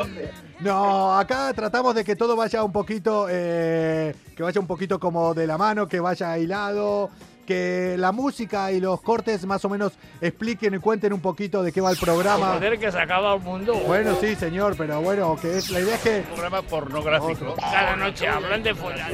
[0.60, 5.34] No, acá tratamos de que todo vaya un poquito, eh, que vaya un poquito como
[5.34, 7.10] de la mano, que vaya hilado,
[7.46, 11.72] que la música y los cortes más o menos expliquen y cuenten un poquito de
[11.72, 12.54] qué va el programa.
[12.54, 13.74] Joder, que se acaba el mundo.
[13.86, 17.54] Bueno, sí, señor, pero bueno, que es la idea es que, Un programa pornográfico.
[17.56, 19.12] Cada noche hablan de follar.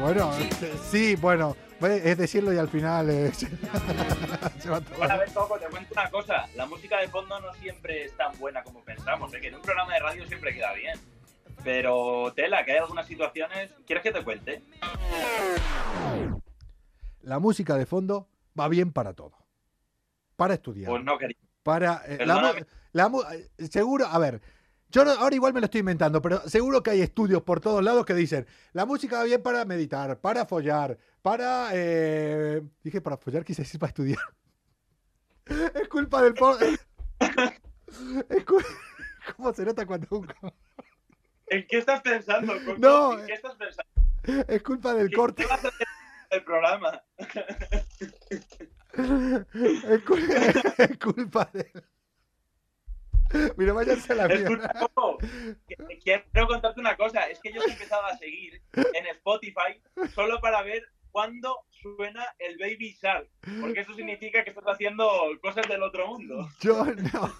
[0.00, 1.56] bueno, este, sí, bueno,
[1.88, 3.32] es decirlo y al final eh,
[4.58, 4.98] se va todo.
[4.98, 6.46] Bueno, a ver, Coco, te cuento una cosa.
[6.54, 9.32] La música de fondo no siempre es tan buena como pensamos.
[9.32, 9.40] ¿eh?
[9.40, 10.98] Que en un programa de radio siempre queda bien.
[11.62, 13.70] Pero, Tela, que hay algunas situaciones...
[13.86, 14.62] ¿Quieres que te cuente?
[17.22, 18.28] La música de fondo
[18.58, 19.32] va bien para todo.
[20.36, 20.90] Para estudiar.
[20.90, 21.40] Pues no, querido.
[21.62, 22.54] Para eh, la,
[22.92, 24.40] la eh, seguro, a ver,
[24.88, 27.84] yo no- ahora igual me lo estoy inventando, pero seguro que hay estudios por todos
[27.84, 33.18] lados que dicen la música va bien para meditar, para follar, para eh, dije para
[33.18, 34.18] follar quise decir para estudiar.
[35.74, 36.32] es culpa del
[38.30, 38.62] es cu-
[39.36, 40.26] ¿Cómo se nota cuando un
[41.48, 42.78] ¿En qué estás pensando, Coco?
[42.78, 43.90] No, ¿En qué estás pensando?
[44.48, 45.42] es culpa del ¿Qué- corte?
[45.42, 45.86] ¿Qué vas a hacer
[46.30, 47.02] del programa?
[47.18, 47.28] es,
[50.78, 51.72] es culpa de
[53.56, 54.72] Mira, váyanse a la mierda.
[56.02, 57.28] Quiero contarte una cosa.
[57.28, 59.80] Es que yo te he empezado a seguir en Spotify
[60.14, 63.28] solo para ver cuándo suena el Baby Shark.
[63.60, 65.08] Porque eso significa que estás haciendo
[65.40, 66.48] cosas del otro mundo.
[66.60, 67.34] Yo no.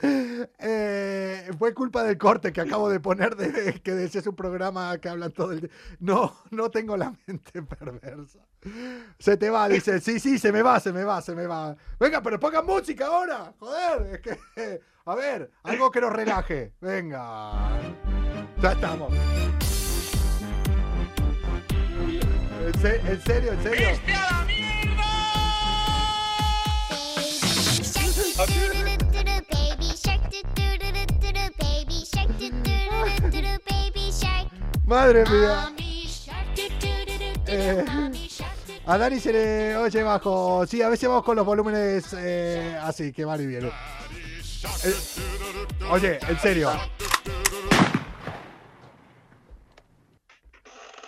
[0.00, 5.08] Eh, fue culpa del corte que acabo de poner de que decías un programa que
[5.08, 5.70] hablan todo el día.
[5.98, 8.38] No, no tengo la mente perversa.
[9.18, 10.00] Se te va, dice.
[10.00, 11.76] Sí, sí, se me va, se me va, se me va.
[11.98, 13.52] Venga, pero pongan música ahora.
[13.58, 14.80] Joder, es que.
[15.06, 16.74] A ver, algo que nos relaje.
[16.80, 17.52] Venga.
[18.60, 19.12] Ya estamos.
[22.66, 23.88] En, se- en serio, en serio.
[34.86, 35.74] Madre mía.
[37.46, 37.84] Eh,
[38.86, 40.66] a Dani se le oye bajo.
[40.66, 43.70] Sí, a veces vamos con los volúmenes eh, así, que van y vienen.
[44.84, 44.94] Eh,
[45.90, 46.70] oye, en serio.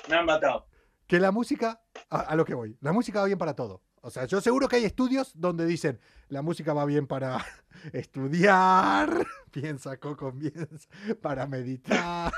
[0.08, 0.66] Me han matado.
[1.06, 3.82] Que la música, a, a lo que voy, la música va bien para todo.
[4.02, 7.38] O sea, yo seguro que hay estudios donde dicen, la música va bien para
[7.92, 10.88] estudiar, piensa Coco, piensa,
[11.20, 12.32] para meditar,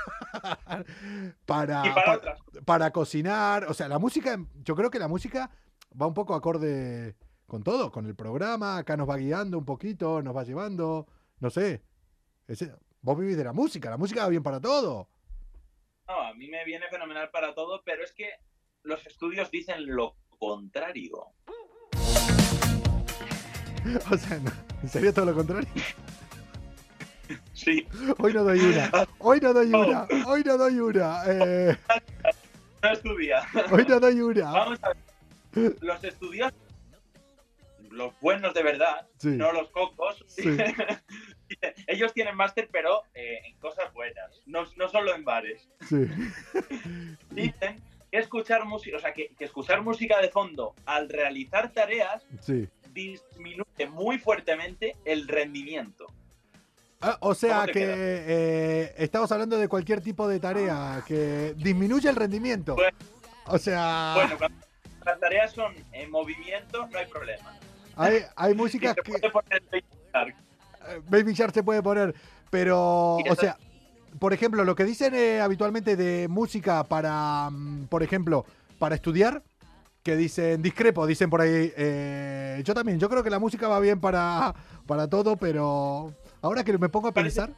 [1.45, 1.83] para,
[2.65, 3.65] para cocinar.
[3.69, 5.49] O sea, la música, yo creo que la música
[5.99, 10.21] va un poco acorde con todo, con el programa, acá nos va guiando un poquito,
[10.21, 11.07] nos va llevando,
[11.39, 11.81] no sé.
[13.01, 15.07] Vos vivís de la música, la música va bien para todo.
[16.07, 18.29] No, a mí me viene fenomenal para todo, pero es que
[18.83, 21.27] los estudios dicen lo contrario.
[24.11, 25.67] O sea, no, ¿en serio todo lo contrario?
[27.53, 27.87] Sí.
[28.19, 28.91] Hoy no doy una.
[29.19, 30.05] Hoy no doy una.
[30.27, 31.21] Hoy no doy una.
[31.27, 31.77] eh,
[32.81, 33.43] No estudia.
[33.71, 34.51] hoy no doy una.
[34.51, 34.89] Vamos a
[35.55, 35.75] ver.
[35.81, 36.51] Los estudios,
[37.91, 39.29] los buenos de verdad, Sí.
[39.29, 40.43] no los cocos, Sí.
[41.87, 45.69] ellos tienen máster, pero eh, en cosas buenas, no, no solo en bares.
[45.87, 46.05] Sí.
[47.31, 47.81] Dicen
[48.11, 52.67] que escuchar música, o sea, que, que escuchar música de fondo al realizar tareas Sí.
[52.93, 56.07] Disminuye muy fuertemente el rendimiento.
[57.01, 61.53] Ah, o sea ¿Cómo te que eh, estamos hablando de cualquier tipo de tarea que
[61.57, 62.77] disminuye el rendimiento.
[63.47, 64.65] O sea, Bueno, cuando
[65.05, 67.59] las tareas son en movimiento, no hay problema.
[67.97, 69.83] hay, hay músicas se que puede poner Baby
[70.13, 70.35] Shark.
[70.87, 72.15] eh, Baby Shark se puede poner,
[72.49, 73.57] pero, o sea,
[74.17, 78.45] por ejemplo, lo que dicen eh, habitualmente de música para, mm, por ejemplo,
[78.79, 79.43] para estudiar,
[80.03, 81.71] que dicen discrepo, dicen por ahí.
[81.77, 84.53] eh, yo también, yo creo que la música va bien para,
[84.85, 87.55] para todo, pero ahora que me pongo a Parece- pensar,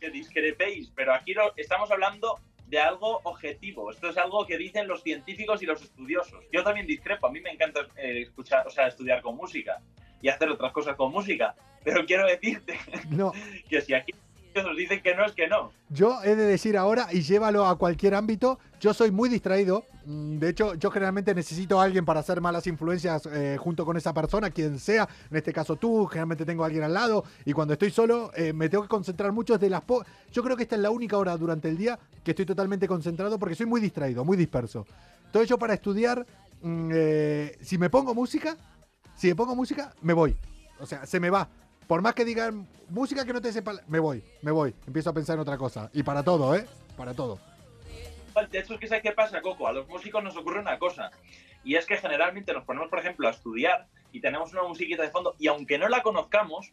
[0.00, 3.92] que discrepéis, pero aquí lo- estamos hablando de algo objetivo.
[3.92, 6.44] Esto es algo que dicen los científicos y los estudiosos.
[6.52, 7.28] Yo también discrepo.
[7.28, 9.78] A mí me encanta eh, escuchar, o sea, estudiar con música
[10.20, 11.54] y hacer otras cosas con música.
[11.84, 12.76] Pero quiero decirte
[13.08, 13.32] no,
[13.70, 14.12] que si aquí
[14.62, 15.72] nos dicen que no es que no.
[15.88, 19.84] Yo he de decir ahora, y llévalo a cualquier ámbito, yo soy muy distraído.
[20.04, 23.96] Mm, De hecho, yo generalmente necesito a alguien para hacer malas influencias eh, junto con
[23.96, 25.08] esa persona, quien sea.
[25.30, 27.24] En este caso tú, generalmente tengo a alguien al lado.
[27.44, 29.82] Y cuando estoy solo, eh, me tengo que concentrar mucho desde las...
[29.82, 32.86] po- yo creo que esta es la única hora durante el día que estoy totalmente
[32.88, 34.86] concentrado porque soy muy distraído, muy disperso.
[35.26, 36.26] Entonces yo para estudiar,
[36.62, 38.56] mm, eh, si me pongo música,
[39.14, 40.36] si me pongo música, me voy.
[40.78, 41.48] O sea, se me va.
[41.86, 44.74] Por más que digan música que no te sepa, me voy, me voy.
[44.86, 45.90] Empiezo a pensar en otra cosa.
[45.92, 46.66] Y para todo, ¿eh?
[46.96, 47.38] Para todo.
[48.50, 49.66] De hecho, es que ¿sabes qué pasa, Coco?
[49.66, 51.10] A los músicos nos ocurre una cosa.
[51.64, 55.10] Y es que generalmente nos ponemos, por ejemplo, a estudiar y tenemos una musiquita de
[55.10, 56.72] fondo y aunque no la conozcamos,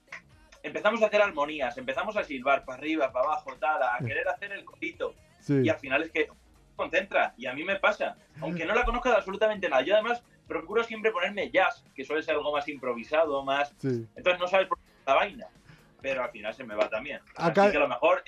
[0.61, 4.51] empezamos a hacer armonías, empezamos a silbar para arriba, para abajo, tal, a querer hacer
[4.51, 5.16] el corito.
[5.39, 5.61] Sí.
[5.64, 6.30] Y al final es que
[6.76, 7.34] concentra.
[7.38, 8.18] Y a mí me pasa.
[8.41, 9.84] Aunque no la conozca de absolutamente nada.
[9.84, 13.74] Yo además procuro siempre ponerme jazz, que suele ser algo más improvisado, más...
[13.78, 14.05] Sí.
[14.16, 15.47] Entonces no sabes por qué la vaina.
[16.01, 17.19] Pero al final se me va también.
[17.35, 18.23] Acá- Así que a lo mejor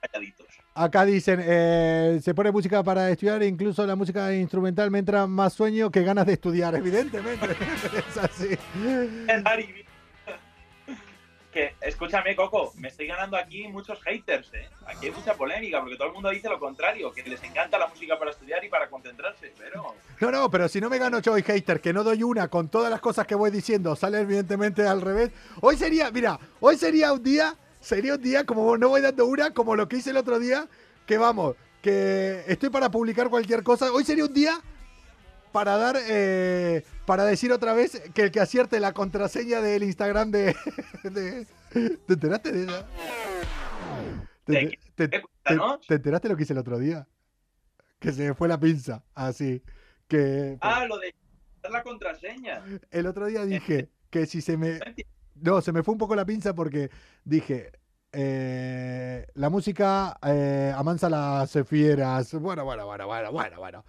[0.00, 0.46] calladitos.
[0.74, 5.54] Acá dicen, eh, se pone música para estudiar, incluso la música instrumental me entra más
[5.54, 7.46] sueño que ganas de estudiar, evidentemente.
[8.10, 8.58] es así.
[11.80, 14.68] Escúchame, Coco, me estoy ganando aquí muchos haters, ¿eh?
[14.86, 17.86] Aquí hay mucha polémica, porque todo el mundo dice lo contrario, que les encanta la
[17.86, 19.94] música para estudiar y para concentrarse, pero...
[20.20, 22.68] No, no, pero si no me gano yo hoy hater, que no doy una con
[22.68, 25.30] todas las cosas que voy diciendo, sale evidentemente al revés.
[25.60, 29.52] Hoy sería, mira, hoy sería un día, sería un día como no voy dando una,
[29.52, 30.68] como lo que hice el otro día,
[31.06, 33.90] que vamos, que estoy para publicar cualquier cosa.
[33.92, 34.60] Hoy sería un día
[35.56, 40.30] para dar, eh, para decir otra vez que el que acierte la contraseña del Instagram
[40.30, 40.54] de...
[41.04, 41.46] de-
[42.06, 42.86] ¿Te enteraste de ella?
[44.44, 45.22] ¿Te, ¿De te- te-
[45.88, 47.08] te enteraste lo que hice el otro día?
[47.98, 49.62] Que se me fue la pinza, así.
[50.06, 51.14] Que Ah, lo de
[51.70, 52.62] la contraseña.
[52.90, 54.78] el otro día dije que si se me...
[55.36, 56.90] No, se me fue un poco la pinza porque
[57.24, 57.72] dije,
[58.12, 62.34] eh, la música eh, amansa las fieras.
[62.34, 63.84] Bueno, bueno, bueno, bueno, bueno, bueno.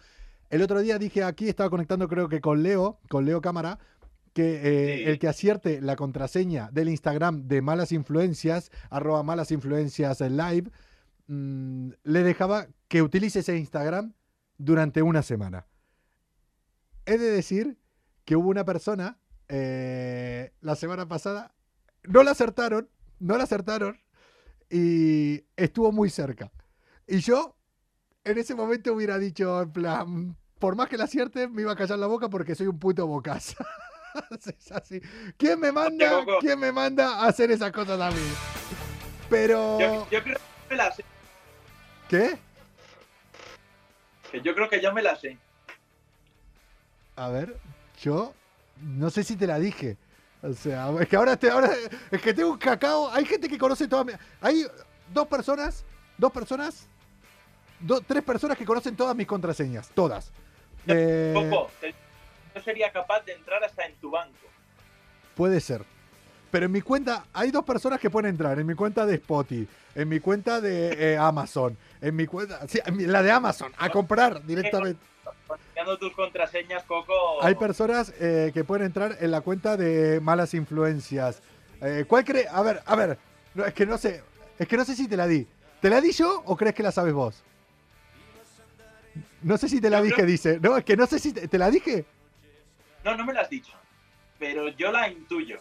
[0.49, 3.79] El otro día dije aquí, estaba conectando creo que con Leo, con Leo Cámara,
[4.33, 10.21] que eh, el que acierte la contraseña del Instagram de Malas Influencias, arroba Malas Influencias
[10.21, 10.71] Live,
[11.27, 14.13] mm, le dejaba que utilice ese Instagram
[14.57, 15.65] durante una semana.
[17.05, 17.77] He de decir
[18.25, 19.17] que hubo una persona
[19.49, 21.55] eh, la semana pasada,
[22.03, 22.89] no la acertaron,
[23.19, 23.97] no la acertaron
[24.69, 26.51] y estuvo muy cerca.
[27.07, 27.56] Y yo
[28.27, 31.75] en ese momento hubiera dicho, en plan, por más que la acierte, me iba a
[31.75, 33.55] callar la boca porque soy un puto bocas.
[34.45, 35.01] es así.
[35.37, 36.25] ¿Quién me manda?
[36.39, 38.21] ¿Quién me manda a hacer esas cosas a mí?
[39.29, 39.79] Pero.
[40.09, 41.05] Yo, creo que me la sé.
[42.09, 42.37] ¿Qué?
[44.31, 45.37] Que yo creo que yo me la sé.
[47.15, 47.57] A ver,
[48.01, 48.33] yo
[48.81, 49.97] no sé si te la dije.
[50.41, 51.71] O sea, es que ahora, te, ahora
[52.11, 53.09] es que tengo un cacao.
[53.11, 54.17] Hay gente que conoce todas.
[54.41, 54.65] Hay
[55.13, 55.85] dos personas,
[56.17, 56.87] dos personas,
[58.05, 60.31] tres personas que conocen todas mis contraseñas, todas.
[60.87, 61.33] Eh,
[62.55, 64.35] no sería capaz de entrar hasta en tu banco.
[65.35, 65.83] Puede ser.
[66.49, 68.57] Pero en mi cuenta hay dos personas que pueden entrar.
[68.59, 72.79] En mi cuenta de Spotify, en mi cuenta de eh, Amazon, en mi cuenta, sí,
[72.99, 75.01] la de Amazon, a comprar directamente.
[75.99, 77.13] tus contraseñas, Coco.
[77.41, 81.41] Hay personas eh, que pueden entrar en la cuenta de malas influencias.
[81.81, 82.47] Eh, ¿Cuál cree?
[82.49, 83.17] A ver, a ver.
[83.53, 84.23] No, es que no sé.
[84.57, 85.45] Es que no sé si te la di.
[85.81, 87.43] ¿Te la di yo o crees que la sabes vos?
[89.41, 90.59] No sé si te la dije, dice.
[90.61, 92.05] No, es que no sé si te, la dije.
[93.03, 93.73] No, no me la has dicho.
[94.39, 95.57] Pero yo la intuyo.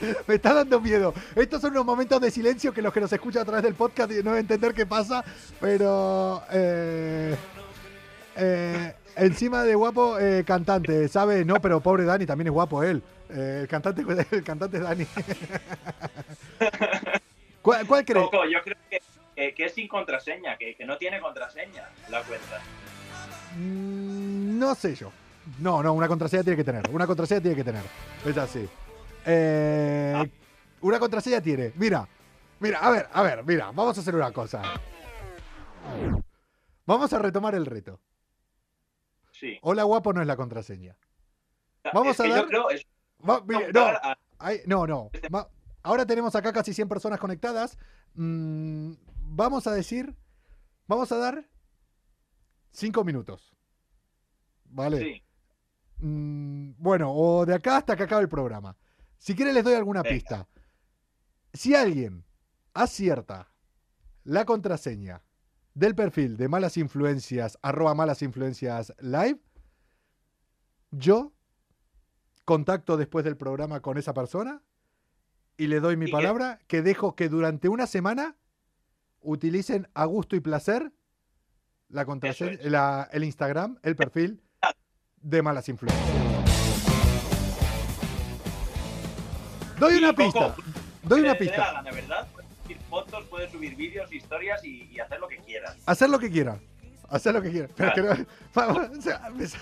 [0.26, 1.14] me está dando miedo.
[1.34, 4.10] Estos son unos momentos de silencio que los que nos escuchan a través del podcast
[4.10, 5.24] no van a entender qué pasa.
[5.60, 6.42] Pero.
[6.50, 7.36] Eh,
[8.36, 11.44] eh, encima de guapo, eh, cantante, ¿sabe?
[11.44, 13.02] No, pero pobre Dani, también es guapo él.
[13.28, 15.06] el, cantante, el cantante es Dani.
[17.62, 18.26] ¿Cuál, cuál crees?
[18.32, 19.00] yo creo que
[19.34, 22.60] que, es sin contraseña, que, no tiene contraseña la cuenta.
[23.56, 25.12] Mm, no sé yo.
[25.58, 26.88] No, no, una contraseña tiene que tener.
[26.90, 27.82] Una contraseña tiene que tener.
[28.24, 28.68] Es así.
[29.26, 30.24] Eh, ah.
[30.80, 31.72] Una contraseña tiene.
[31.76, 32.08] Mira,
[32.60, 34.62] mira, a ver, a ver, mira, vamos a hacer una cosa.
[36.86, 38.00] Vamos a retomar el reto.
[39.32, 39.58] Sí.
[39.62, 40.96] Hola guapo no es la contraseña.
[41.92, 42.46] Vamos a dar.
[44.66, 45.48] no, no, este no.
[45.82, 47.78] Ahora tenemos acá casi 100 personas conectadas.
[48.14, 48.92] Mm,
[49.26, 50.14] vamos a decir,
[50.86, 51.48] vamos a dar
[52.70, 53.54] cinco minutos.
[54.64, 54.98] ¿Vale?
[54.98, 55.22] Sí.
[55.98, 58.76] Mm, bueno, o de acá hasta que acabe el programa.
[59.18, 60.48] Si quieren les doy alguna pista.
[61.52, 62.24] Si alguien
[62.74, 63.52] acierta
[64.24, 65.22] la contraseña
[65.74, 69.40] del perfil de malas influencias, arroba malas influencias live,
[70.90, 71.32] yo
[72.44, 74.62] contacto después del programa con esa persona
[75.56, 78.36] y le doy mi palabra que dejo que durante una semana
[79.24, 80.92] utilicen a gusto y placer
[81.88, 84.42] la contraseña, el Instagram, el perfil
[85.16, 86.04] de malas influencias.
[89.78, 90.54] Doy una pista.
[91.02, 91.82] Doy una pista.
[91.82, 95.76] De verdad, puedes subir fotos, puedes subir vídeos, historias y, hacer lo que quieras.
[95.86, 96.58] Hacer lo que quieras.
[97.08, 97.70] Hacer lo que quieras.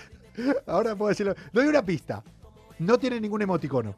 [0.67, 1.35] ahora puedo decirlo.
[1.51, 2.23] Doy una pista.
[2.79, 3.95] No tiene ningún emoticono.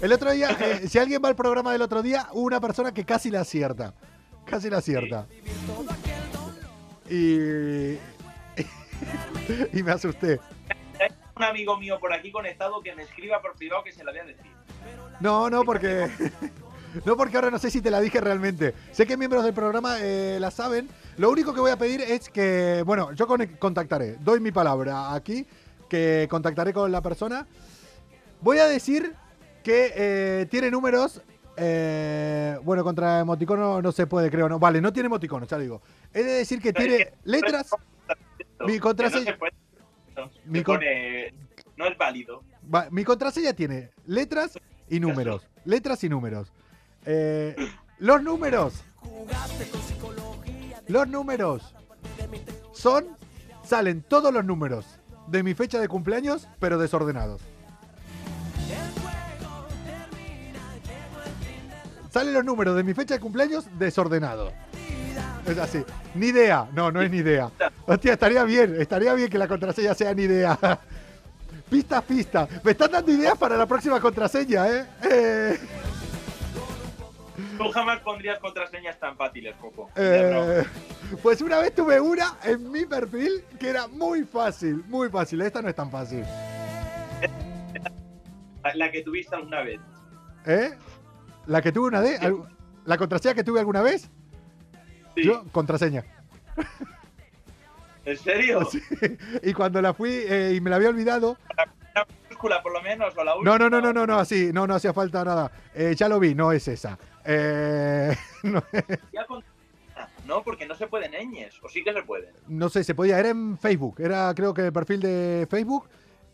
[0.00, 2.92] El otro día, eh, si alguien va al programa del otro día, hubo una persona
[2.92, 3.94] que casi la acierta.
[4.44, 5.26] Casi la acierta.
[7.10, 7.94] Y.
[9.72, 10.40] y me asusté.
[11.00, 14.12] Hay un amigo mío por aquí conectado que me escriba por privado que se la
[14.12, 14.52] voy a decir.
[15.20, 16.08] No, no, porque.
[17.04, 18.74] No, porque ahora no sé si te la dije realmente.
[18.92, 20.88] Sé que miembros del programa eh, la saben.
[21.18, 23.26] Lo único que voy a pedir es que, bueno, yo
[23.58, 24.16] contactaré.
[24.20, 25.46] Doy mi palabra aquí,
[25.88, 27.46] que contactaré con la persona.
[28.40, 29.14] Voy a decir
[29.68, 31.20] que eh, tiene números.
[31.58, 34.48] Eh, bueno, contra emoticono no se puede, creo.
[34.48, 35.82] No, vale, no tiene emoticono, ya digo.
[36.14, 37.68] He de decir que tiene letras.
[38.66, 39.36] Mi contraseña.
[41.76, 42.42] No es válido.
[42.90, 44.58] mi contraseña tiene letras
[44.88, 45.46] y números.
[45.66, 46.50] Letras y números.
[47.04, 47.54] Eh,
[47.98, 48.82] los números.
[50.86, 51.74] Los números
[52.72, 53.18] son.
[53.64, 57.42] Salen todos los números de mi fecha de cumpleaños, pero desordenados.
[62.10, 64.52] Salen los números de mi fecha de cumpleaños desordenado.
[65.46, 65.84] Es así.
[66.14, 66.68] Ni idea.
[66.72, 67.50] No, no es ni idea.
[67.86, 68.80] Hostia, estaría bien.
[68.80, 70.58] Estaría bien que la contraseña sea ni idea.
[71.70, 72.48] Pista, pista.
[72.64, 74.86] Me están dando ideas para la próxima contraseña, ¿eh?
[75.02, 75.58] eh.
[77.58, 79.90] Tú jamás pondrías contraseñas tan fáciles, Coco.
[79.94, 80.64] Eh,
[81.22, 85.42] pues una vez tuve una en mi perfil que era muy fácil, muy fácil.
[85.42, 86.24] Esta no es tan fácil.
[88.74, 89.80] La que tuviste alguna vez.
[90.46, 90.70] ¿Eh?
[91.48, 92.20] ¿La que tuve una vez?
[92.84, 94.08] ¿La contraseña que tuve alguna vez?
[95.16, 96.04] Yo, contraseña.
[98.04, 98.60] ¿En serio?
[98.70, 98.80] Sí.
[99.42, 101.36] Y cuando la fui eh, y me la había olvidado.
[101.94, 103.58] ¿La minúscula por lo menos o la No, última?
[103.58, 105.50] no, no, no, no, no, así, no, no hacía falta nada.
[105.74, 106.98] Eh, ya lo vi, no es esa.
[107.24, 108.62] Eh, no,
[110.26, 111.54] No, porque no se pueden ñes.
[111.62, 112.30] O sí que se pueden.
[112.46, 115.88] no sé, se podía, era en Facebook, era creo que el perfil de Facebook.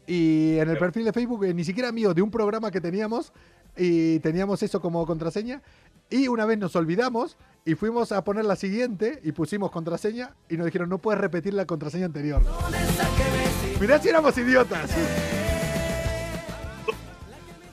[0.06, 3.32] Y en el perfil de Facebook, eh, ni siquiera mío, de un programa que teníamos,
[3.76, 5.62] y teníamos eso como contraseña.
[6.10, 10.56] Y una vez nos olvidamos y fuimos a poner la siguiente y pusimos contraseña y
[10.56, 12.42] nos dijeron, no puedes repetir la contraseña anterior.
[13.80, 14.90] Mirá si éramos idiotas.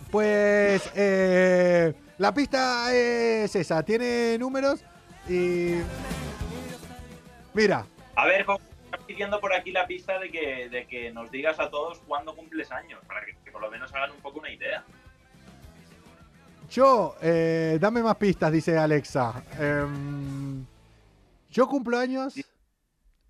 [0.09, 4.83] Pues eh, la pista es esa, tiene números
[5.29, 5.75] y...
[7.53, 7.85] Mira,
[8.15, 8.59] A ver, están
[9.05, 12.71] pidiendo por aquí la pista de que, de que nos digas a todos cuándo cumples
[12.71, 14.83] años, para que por lo menos hagan un poco una idea.
[16.71, 19.43] Yo, eh, dame más pistas, dice Alexa.
[19.59, 20.65] Em,
[21.49, 22.35] yo cumplo años...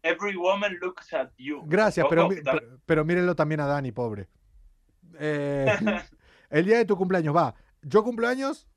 [0.03, 1.61] Every woman looks at you.
[1.65, 4.27] Gracias, pero, pero, pero mírenlo también a Dani, pobre.
[5.19, 5.65] Eh,
[6.49, 7.53] el día de tu cumpleaños, va.
[7.81, 8.67] Yo cumplo años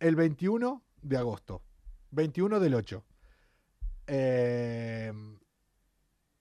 [0.00, 1.62] el 21 de agosto.
[2.10, 3.04] 21 del 8.
[4.08, 5.12] Eh,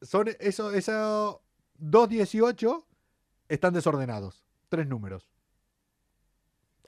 [0.01, 1.43] son eso, eso
[1.77, 2.87] 218
[3.49, 4.43] están desordenados.
[4.69, 5.34] Tres números.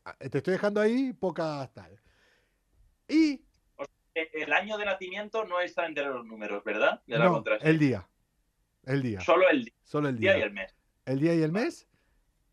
[0.08, 2.00] Ah, Te estoy dejando ahí pocas tal.
[3.10, 3.42] Y
[4.14, 7.02] El año de nacimiento no está entre los números, ¿verdad?
[7.06, 8.08] De la no, el día.
[8.86, 9.20] El día.
[9.20, 9.74] Solo el día.
[9.84, 10.40] Solo el día día.
[10.40, 10.76] y el mes.
[11.06, 11.88] el día y el mes.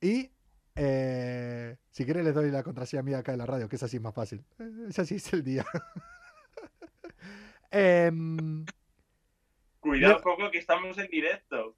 [0.00, 0.32] Y
[0.74, 4.00] eh, si quieres les doy la contraseña mía acá en la radio, que es así
[4.00, 4.44] más fácil.
[4.58, 5.64] Eh, Esa sí es el día.
[7.70, 8.64] Em,
[9.78, 11.76] Cuidado, Coco, que estamos en directo.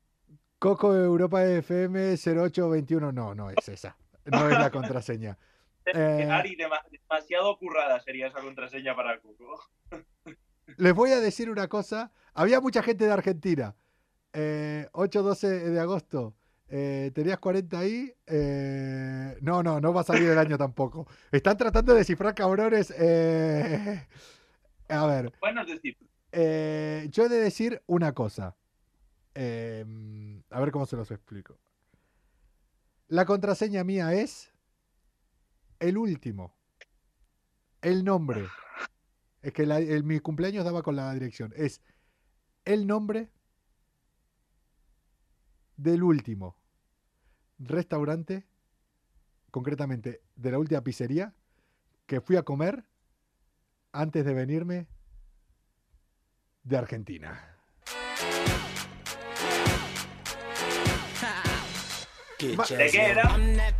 [0.58, 3.12] Coco Europa FM 0821.
[3.12, 3.94] No, no es esa.
[4.24, 5.36] No es la contraseña.
[5.94, 9.60] Eh, Ari, dema- demasiado currada sería esa contraseña para Coco.
[10.78, 12.10] Les voy a decir una cosa.
[12.34, 13.74] Había mucha gente de Argentina.
[14.32, 16.34] Eh, 8-12 de agosto.
[16.68, 18.12] Eh, ¿Tenías 40 ahí?
[18.26, 21.06] Eh, no, no, no va a salir el año tampoco.
[21.30, 22.92] Están tratando de descifrar cabrones.
[22.98, 24.06] eh,
[24.88, 25.96] a ver, Bueno, decir,
[26.32, 28.56] yo he de decir una cosa.
[29.36, 31.56] A ver cómo se los explico.
[33.08, 34.52] La contraseña mía es
[35.80, 36.54] el último.
[37.82, 38.46] El nombre.
[39.42, 41.52] Es que la- el- mi cumpleaños daba con la dirección.
[41.56, 41.80] Es
[42.64, 43.30] el nombre
[45.76, 46.56] del último
[47.58, 48.46] restaurante,
[49.50, 51.34] concretamente de la última pizzería,
[52.06, 52.84] que fui a comer
[53.92, 54.88] antes de venirme
[56.64, 57.55] de Argentina.
[62.38, 63.36] ¿De qué era?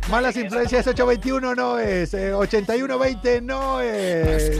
[0.09, 4.59] Malas influencias 821 no es, eh, 8120 no es,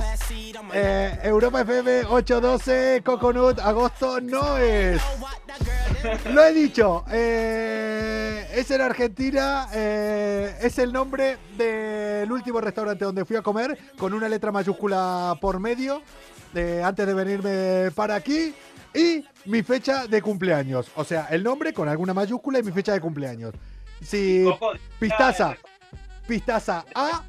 [0.73, 5.01] eh, Europa FM 812 Coconut agosto no es.
[6.31, 13.25] Lo he dicho, eh, es en Argentina, eh, es el nombre del último restaurante donde
[13.25, 16.01] fui a comer con una letra mayúscula por medio
[16.53, 18.53] eh, antes de venirme para aquí
[18.93, 20.91] y mi fecha de cumpleaños.
[20.95, 23.53] O sea, el nombre con alguna mayúscula y mi fecha de cumpleaños.
[24.45, 25.57] Coco, Pistaza,
[26.27, 27.23] Pistaza A,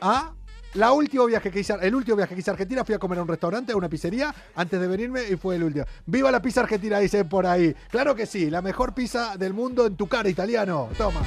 [0.00, 0.32] A,
[0.74, 3.18] la último viaje que hice, el último viaje que hice a Argentina fui a comer
[3.18, 5.84] a un restaurante, a una pizzería, antes de venirme y fue el último.
[6.06, 6.98] ¡Viva la pizza argentina!
[6.98, 7.74] Dicen por ahí.
[7.90, 10.88] Claro que sí, la mejor pizza del mundo en tu cara, italiano.
[10.96, 11.22] Toma.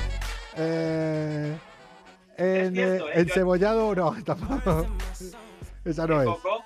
[0.56, 1.58] Eh,
[2.38, 3.20] en, cierto, eh, ¿eh?
[3.20, 4.88] encebollado, no, tampoco.
[5.84, 6.28] Esa no es.
[6.28, 6.64] Coco,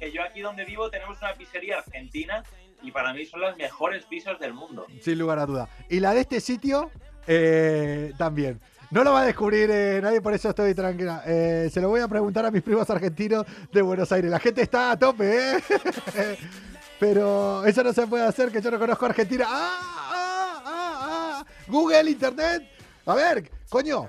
[0.00, 2.42] que yo aquí donde vivo tenemos una pizzería argentina
[2.82, 4.86] y para mí son las mejores pizzas del mundo.
[5.00, 5.68] Sin lugar a duda.
[5.88, 6.90] Y la de este sitio,
[7.30, 8.60] eh, también.
[8.90, 11.22] No lo va a descubrir eh, nadie, por eso estoy tranquila.
[11.24, 14.28] Eh, se lo voy a preguntar a mis primos argentinos de Buenos Aires.
[14.28, 15.60] La gente está a tope, ¿eh?
[16.98, 19.46] Pero eso no se puede hacer, que yo no conozco Argentina.
[19.48, 19.78] ¡Ah!
[19.80, 20.62] ¡Ah!
[20.66, 21.44] ¡Ah!
[21.46, 21.46] ah!
[21.68, 22.68] Google, Internet.
[23.06, 24.08] A ver, coño.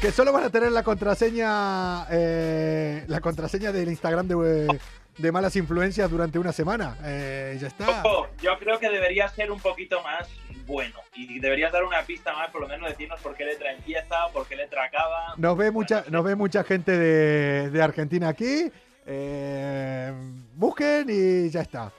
[0.00, 4.78] Que solo van a tener la contraseña, eh, la contraseña del Instagram de,
[5.18, 6.96] de malas influencias durante una semana.
[7.04, 8.02] Eh, ya está.
[8.40, 10.28] Yo creo que debería ser un poquito más
[10.66, 14.28] bueno y deberías dar una pista más, por lo menos decirnos por qué letra empieza,
[14.32, 15.34] por qué letra acaba.
[15.36, 18.70] Nos ve mucha, nos ve mucha gente de, de Argentina aquí.
[19.06, 20.12] Eh,
[20.54, 21.92] busquen y ya está.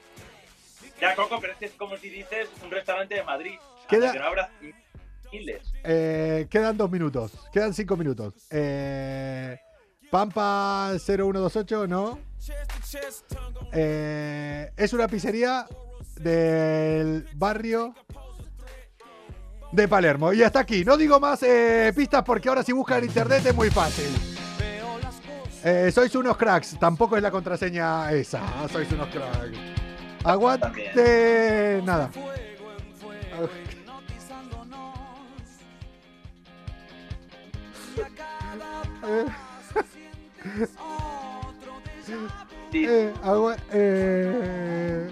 [0.99, 3.53] Ya, Coco, pero es que es como si dices un restaurante de Madrid.
[3.89, 4.49] Queda- Que no habrá.
[5.84, 7.32] Eh, quedan dos minutos.
[7.51, 8.34] Quedan cinco minutos.
[8.49, 9.57] Eh,
[10.09, 12.20] Pampa 0128, ¿no?
[13.74, 15.68] Eh, es una pizzería
[16.15, 17.93] del barrio
[19.72, 20.34] de Palermo.
[20.34, 20.84] Y hasta aquí.
[20.86, 24.09] No digo más eh, pistas porque ahora si buscan en internet es muy fácil.
[25.63, 26.78] Eh, sois unos cracks.
[26.80, 28.41] Tampoco es la contraseña esa.
[28.72, 29.57] Sois unos cracks.
[30.24, 31.82] Aguante.
[31.86, 32.09] Nada.
[39.03, 39.26] Eh.
[42.74, 45.09] Eh, agua- eh,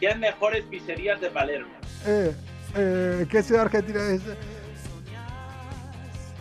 [0.00, 1.72] Diez mejores pizzerías de Palermo.
[2.06, 2.34] eh,
[2.74, 4.22] eh, ¿Qué ciudad argentina es?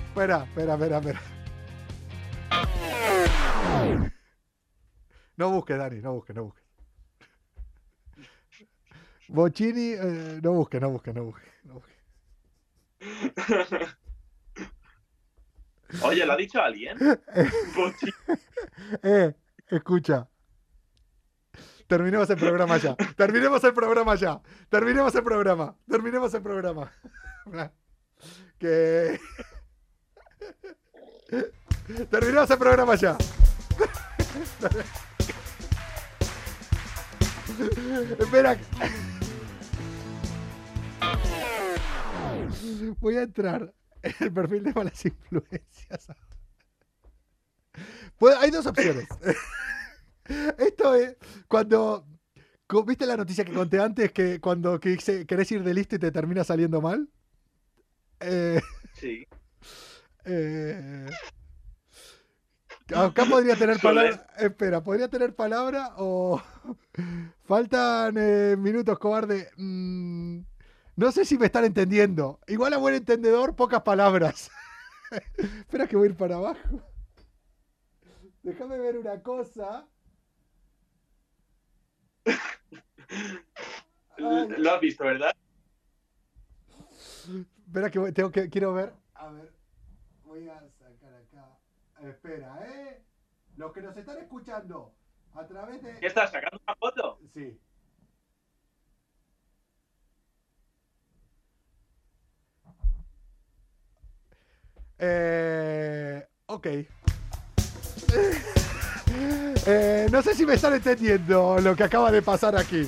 [0.08, 1.22] Espera, espera, espera, espera.
[5.38, 6.64] No busques, Dani, no busques, no busques.
[9.30, 11.54] Bocini, eh, no busques, no busques, no busques.
[11.64, 11.96] no busques.
[16.04, 16.98] Oye, ¿lo ha dicho alguien?
[19.04, 19.34] Eh,
[19.68, 20.28] escucha.
[21.90, 22.96] Terminemos el programa ya.
[23.18, 24.40] Terminemos el programa ya.
[24.70, 25.76] Terminemos el programa.
[25.90, 26.92] Terminemos el programa.
[28.60, 29.20] Que.
[32.12, 33.18] Terminemos el programa ya.
[38.20, 38.56] Espera.
[43.00, 43.74] Voy a entrar
[44.04, 46.08] en el perfil de malas influencias.
[48.42, 49.08] Hay dos opciones.
[50.58, 51.18] Esto es
[51.48, 52.06] cuando.
[52.86, 54.12] ¿Viste la noticia que conté antes?
[54.12, 54.96] Que cuando que
[55.28, 57.10] querés ir de listo y te termina saliendo mal.
[58.20, 58.62] Eh,
[58.94, 59.26] Sí.
[60.26, 61.08] eh,
[62.96, 64.28] acá podría tener palabra.
[64.38, 66.42] Espera, podría tener palabra o.
[67.46, 69.50] Faltan eh, minutos, cobarde.
[69.58, 70.42] Mm,
[70.96, 72.40] no sé si me están entendiendo.
[72.48, 74.52] Igual a buen entendedor, pocas palabras.
[75.38, 76.84] Espera que voy a ir para abajo.
[78.44, 79.88] Déjame ver una cosa.
[84.18, 85.32] Lo has visto, ¿verdad?
[87.66, 88.94] Espera que tengo que quiero ver.
[89.14, 89.54] A ver.
[90.24, 91.58] Voy a sacar acá.
[92.02, 93.04] Espera, ¿eh?
[93.58, 94.96] Los que nos están escuchando
[95.34, 97.20] a través de ¿Qué estás sacando una foto?
[97.34, 97.60] Sí.
[104.98, 106.68] Eh, ok.
[109.66, 112.88] Eh, no sé si me están entendiendo lo que acaba de pasar aquí.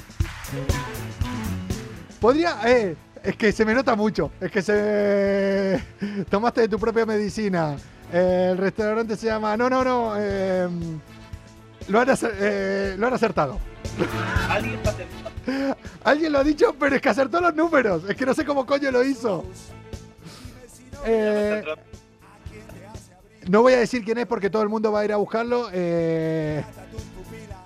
[2.20, 2.58] Podría...
[2.66, 4.32] Eh, es que se me nota mucho.
[4.40, 5.82] Es que se...
[6.30, 7.76] Tomaste de tu propia medicina.
[8.12, 9.56] Eh, el restaurante se llama...
[9.58, 10.14] No, no, no.
[10.18, 10.68] eh,
[11.88, 13.60] lo, han acer- lo han acertado.
[16.04, 18.04] Alguien lo ha dicho, pero es que acertó los números.
[18.08, 19.46] Es que no sé cómo coño lo hizo.
[21.06, 21.64] Eh,
[23.52, 25.68] no voy a decir quién es porque todo el mundo va a ir a buscarlo.
[25.74, 26.64] Eh,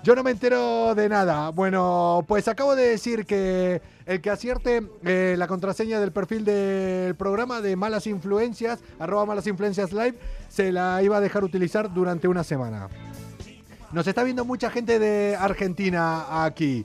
[0.02, 1.50] yo no me entero de nada.
[1.50, 7.14] Bueno, pues acabo de decir que el que acierte eh, la contraseña del perfil del
[7.14, 10.18] programa de Malas Influencias, arroba Malas Influencias Live,
[10.48, 12.88] se la iba a dejar utilizar durante una semana.
[13.92, 16.84] Nos está viendo mucha gente de Argentina aquí.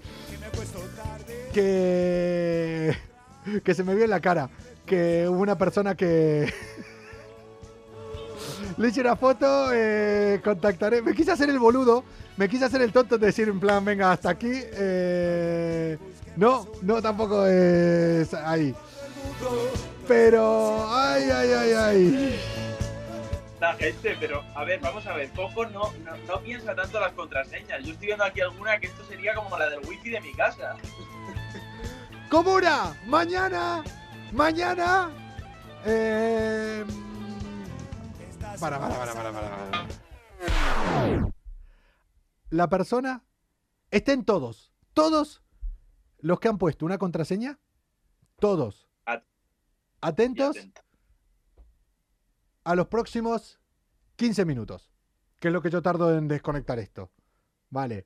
[1.52, 2.96] Que.
[3.64, 4.52] Que se me vio en la cara.
[4.86, 6.54] Que hubo una persona que.
[8.82, 11.04] Le hice una foto, eh, contactaré.
[11.04, 12.04] Me quise hacer el boludo,
[12.36, 14.50] me quise hacer el tonto de decir en plan, venga, hasta aquí.
[14.52, 16.00] eh,
[16.36, 18.74] no, no, tampoco es ahí.
[20.08, 22.40] Pero, ay, ay, ay, ay.
[23.60, 27.12] La gente, pero a ver, vamos a ver, Coco no, no, no piensa tanto las
[27.12, 27.84] contraseñas.
[27.84, 30.76] Yo estoy viendo aquí alguna que esto sería como la del wifi de mi casa.
[32.32, 33.84] Comuna, mañana,
[34.32, 35.12] mañana.
[35.86, 36.84] Eh,
[38.60, 41.32] para, para, para, para, para, para.
[42.50, 43.24] La persona,
[43.92, 45.42] estén todos, todos
[46.20, 47.60] los que han puesto una contraseña,
[48.40, 49.24] todos, At-
[50.02, 50.58] atentos
[52.64, 53.60] a los próximos
[54.18, 54.92] 15 minutos,
[55.40, 57.12] que es lo que yo tardo en desconectar esto.
[57.70, 58.06] Vale.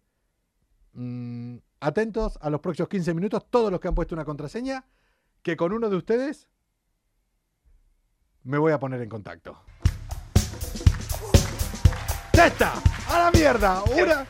[0.93, 4.85] Mm, atentos a los próximos 15 minutos, todos los que han puesto una contraseña,
[5.41, 6.47] que con uno de ustedes
[8.43, 9.59] me voy a poner en contacto.
[12.45, 12.73] ¡Ya está!
[13.09, 13.81] ¡A la mierda!
[13.85, 14.23] Una...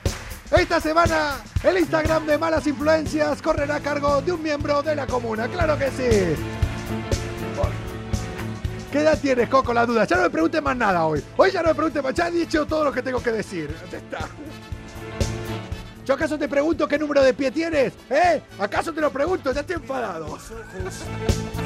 [0.58, 5.06] Esta semana el Instagram de Malas Influencias correrá a cargo de un miembro de la
[5.06, 6.42] comuna, claro que sí.
[8.90, 9.74] ¿Qué edad tienes, Coco?
[9.74, 10.06] La duda.
[10.06, 11.22] Ya no me preguntes más nada hoy.
[11.36, 12.14] Hoy ya no me preguntes más.
[12.14, 13.76] Ya he dicho todo lo que tengo que decir.
[13.92, 14.30] Ya está.
[16.06, 17.92] ¿Yo acaso te pregunto qué número de pie tienes?
[18.10, 18.42] ¿Eh?
[18.58, 19.52] ¿Acaso te lo pregunto?
[19.52, 20.40] Ya estoy enfadado.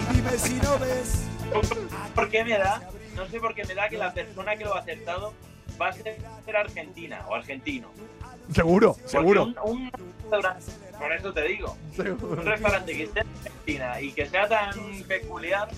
[0.10, 1.26] Y dime si no ves.
[2.16, 2.82] ¿Por qué me da?
[3.16, 5.36] No sé por qué me da que la persona que lo ha acertado
[5.80, 6.18] va a ser,
[6.56, 7.90] argentina o argentino.
[8.54, 9.44] Seguro, Porque seguro.
[9.44, 10.66] Un, un restaurante,
[11.00, 12.42] por eso te digo, Seguro.
[12.42, 15.70] un restaurante que esté en Argentina y que sea tan peculiar,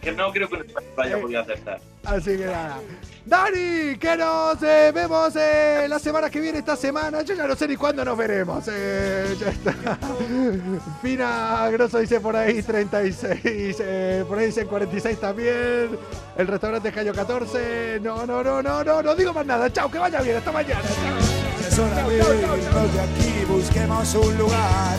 [0.00, 1.80] que no creo que lo haya podido acertar.
[2.04, 2.78] Así que nada.
[3.26, 7.20] Dani, que nos eh, vemos eh, la semana que viene, esta semana.
[7.22, 8.64] Yo ya no sé ni cuándo nos veremos.
[8.72, 9.74] Eh, ya está.
[11.02, 13.76] Fina Grosso dice por ahí 36.
[13.80, 15.98] eh, por ahí dicen 46 también.
[16.38, 18.00] El restaurante Cayo 14.
[18.00, 19.70] No, no, no, no, no, no digo más nada.
[19.70, 20.36] Chao, que vaya bien.
[20.38, 20.80] Hasta mañana.
[20.80, 21.58] Chao.
[21.60, 24.96] Es hora de aquí, busquemos un lugar.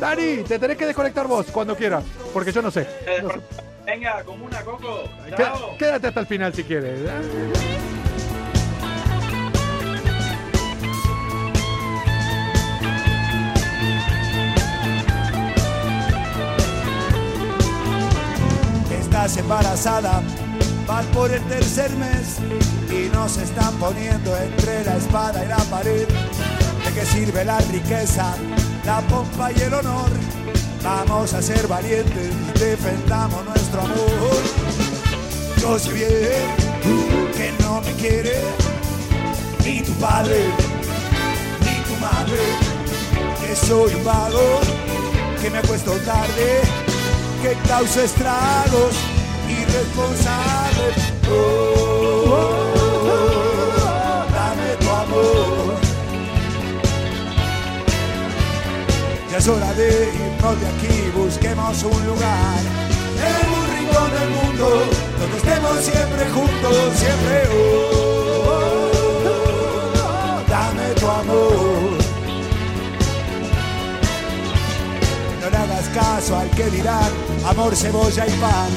[0.00, 2.02] Dani, te tenés que desconectar vos cuando quieras.
[2.32, 2.86] Porque yo no sé.
[3.22, 3.40] No sé.
[3.84, 5.04] Venga, como una coco.
[5.36, 5.76] Chao.
[5.76, 7.00] Quédate hasta el final si quieres.
[18.90, 20.22] Estás embarazada,
[20.86, 22.38] vas por el tercer mes
[22.90, 26.08] y nos están poniendo entre la espada y la pared.
[26.08, 28.34] ¿De qué sirve la riqueza,
[28.90, 30.10] la pompa y el honor?
[30.82, 34.42] Vamos a ser valientes, defendamos nuestro amor.
[35.60, 36.46] Yo sé bien
[37.36, 38.36] que no me quiere
[39.64, 40.38] ni tu padre
[41.66, 42.42] ni tu madre,
[43.40, 44.48] que soy un vago,
[45.40, 46.48] que me acuesto tarde,
[47.42, 48.94] que causa estragos
[49.60, 50.96] irresponsables.
[51.30, 52.34] Oh,
[53.06, 55.59] oh, dame tu amor.
[59.30, 62.58] Ya es hora de irnos de aquí, busquemos un lugar
[63.14, 64.66] en un rincón del mundo
[65.20, 67.48] donde estemos siempre juntos, siempre.
[68.44, 68.90] Oh,
[70.48, 71.98] dame tu amor.
[75.40, 77.12] No le hagas caso al que dirán
[77.46, 78.68] amor, cebolla y pan.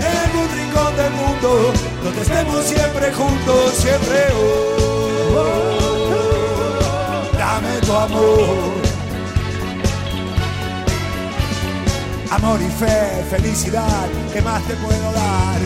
[0.00, 1.72] En un rincón del mundo
[2.02, 4.32] donde estemos siempre juntos, siempre.
[5.36, 5.62] Oh,
[7.38, 8.71] dame tu amor.
[12.32, 15.60] Amor y fe, felicidad, ¿qué más te puedo dar?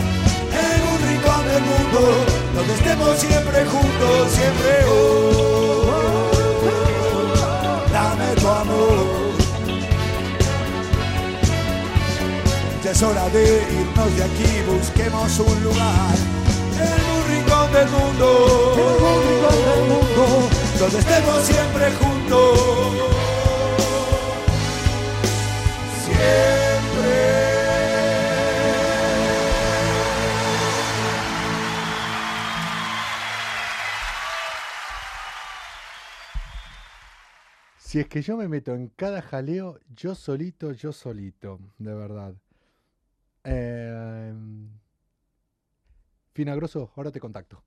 [0.51, 1.99] En un rincón del mundo
[2.53, 4.85] donde estemos siempre juntos, siempre.
[4.89, 6.29] Oh,
[7.89, 9.05] dame tu amor.
[12.83, 16.15] Ya es hora de irnos de aquí, busquemos un lugar
[16.75, 20.49] en un rincón del mundo, en un rincón del mundo,
[20.79, 22.17] donde estemos siempre juntos.
[37.97, 42.35] Si es que yo me meto en cada jaleo, yo solito, yo solito, de verdad.
[43.43, 44.31] Eh,
[46.31, 47.63] Finagroso, ahora te contacto.